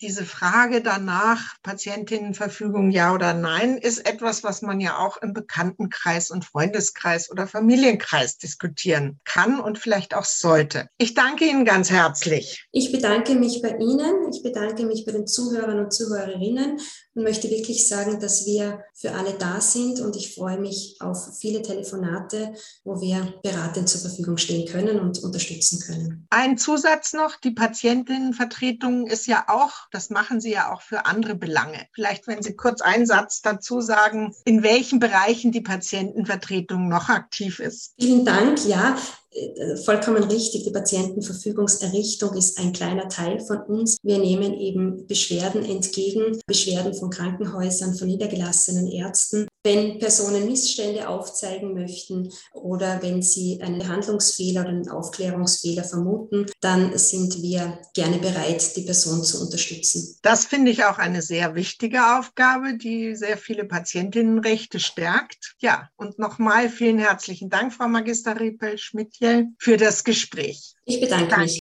diese 0.00 0.24
Frage 0.24 0.82
danach, 0.82 1.56
Patientinnenverfügung 1.62 2.90
ja 2.90 3.14
oder 3.14 3.34
nein, 3.34 3.76
ist 3.76 4.06
etwas, 4.06 4.42
was 4.42 4.62
man 4.62 4.80
ja 4.80 4.98
auch 4.98 5.18
im 5.18 5.32
Bekanntenkreis 5.32 6.30
und 6.30 6.44
Freundeskreis 6.44 7.30
oder 7.30 7.46
Familienkreis 7.46 8.38
diskutieren 8.38 9.20
kann 9.24 9.60
und 9.60 9.78
vielleicht 9.78 10.14
auch 10.14 10.24
sollte. 10.24 10.88
Ich 10.98 11.14
danke 11.14 11.44
Ihnen 11.44 11.64
ganz 11.64 11.90
herzlich. 11.90 12.29
Ich 12.72 12.92
bedanke 12.92 13.34
mich 13.34 13.60
bei 13.62 13.76
Ihnen. 13.76 14.30
Ich 14.32 14.42
bedanke 14.42 14.84
mich 14.84 15.04
bei 15.04 15.12
den 15.12 15.26
Zuhörern 15.26 15.78
und 15.80 15.92
Zuhörerinnen 15.92 16.78
und 17.14 17.24
möchte 17.24 17.50
wirklich 17.50 17.88
sagen, 17.88 18.20
dass 18.20 18.46
wir 18.46 18.84
für 18.94 19.12
alle 19.12 19.32
da 19.34 19.60
sind 19.60 20.00
und 20.00 20.16
ich 20.16 20.34
freue 20.34 20.58
mich 20.58 20.96
auf 21.00 21.36
viele 21.38 21.62
Telefonate, 21.62 22.54
wo 22.84 23.00
wir 23.00 23.34
beratend 23.42 23.88
zur 23.88 24.00
Verfügung 24.00 24.36
stehen 24.36 24.68
können 24.68 25.00
und 25.00 25.22
unterstützen 25.22 25.80
können. 25.80 26.26
Ein 26.30 26.58
Zusatz 26.58 27.12
noch, 27.12 27.36
die 27.36 27.50
Patientinnenvertretung 27.50 29.06
ist 29.06 29.26
ja 29.26 29.44
auch, 29.48 29.88
das 29.90 30.10
machen 30.10 30.40
Sie 30.40 30.52
ja 30.52 30.72
auch 30.72 30.82
für 30.82 31.06
andere 31.06 31.34
Belange. 31.34 31.86
Vielleicht, 31.92 32.26
wenn 32.26 32.42
Sie 32.42 32.54
kurz 32.54 32.80
einen 32.80 33.06
Satz 33.06 33.42
dazu 33.42 33.80
sagen, 33.80 34.34
in 34.44 34.62
welchen 34.62 35.00
Bereichen 35.00 35.52
die 35.52 35.60
Patientenvertretung 35.60 36.88
noch 36.88 37.08
aktiv 37.08 37.58
ist. 37.58 37.94
Vielen 37.98 38.24
Dank. 38.24 38.64
Ja, 38.66 38.96
äh, 39.32 39.76
vollkommen 39.76 40.24
richtig, 40.24 40.64
die 40.64 40.70
Patientenverfügungserrichtung 40.70 42.34
ist 42.34 42.58
ein 42.58 42.72
kleiner 42.72 43.08
Teil 43.08 43.38
von 43.40 43.62
uns. 43.62 43.98
Wir 44.02 44.18
nehmen 44.18 44.54
eben 44.54 45.06
Beschwerden 45.06 45.64
entgegen, 45.64 46.40
Beschwerden 46.46 46.94
von 47.00 47.10
Krankenhäusern, 47.10 47.94
von 47.94 48.06
niedergelassenen 48.06 48.86
Ärzten. 48.86 49.48
Wenn 49.62 49.98
Personen 49.98 50.46
Missstände 50.46 51.08
aufzeigen 51.08 51.74
möchten 51.74 52.32
oder 52.52 53.02
wenn 53.02 53.20
sie 53.20 53.60
einen 53.60 53.78
Behandlungsfehler 53.78 54.62
oder 54.62 54.70
einen 54.70 54.88
Aufklärungsfehler 54.88 55.84
vermuten, 55.84 56.46
dann 56.60 56.96
sind 56.96 57.42
wir 57.42 57.78
gerne 57.92 58.18
bereit, 58.18 58.74
die 58.76 58.82
Person 58.82 59.22
zu 59.22 59.42
unterstützen. 59.42 60.16
Das 60.22 60.46
finde 60.46 60.70
ich 60.70 60.84
auch 60.84 60.96
eine 60.98 61.20
sehr 61.20 61.54
wichtige 61.54 62.18
Aufgabe, 62.18 62.78
die 62.78 63.14
sehr 63.16 63.36
viele 63.36 63.64
Patientinnenrechte 63.64 64.80
stärkt. 64.80 65.56
Ja, 65.58 65.90
und 65.96 66.18
nochmal 66.18 66.70
vielen 66.70 66.98
herzlichen 66.98 67.50
Dank, 67.50 67.74
Frau 67.74 67.88
Magister 67.88 68.40
Riepel-Schmidtjel, 68.40 69.48
für 69.58 69.76
das 69.76 70.04
Gespräch. 70.04 70.74
Ich 70.86 71.00
bedanke 71.00 71.28
Dank. 71.28 71.42
mich. 71.42 71.60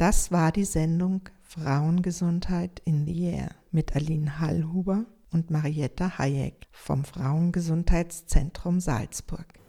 Das 0.00 0.32
war 0.32 0.50
die 0.50 0.64
Sendung 0.64 1.28
Frauengesundheit 1.42 2.80
in 2.86 3.04
the 3.04 3.22
Air 3.22 3.50
mit 3.70 3.94
Aline 3.94 4.40
Hallhuber 4.40 5.04
und 5.30 5.50
Marietta 5.50 6.16
Hayek 6.16 6.68
vom 6.72 7.04
Frauengesundheitszentrum 7.04 8.80
Salzburg. 8.80 9.59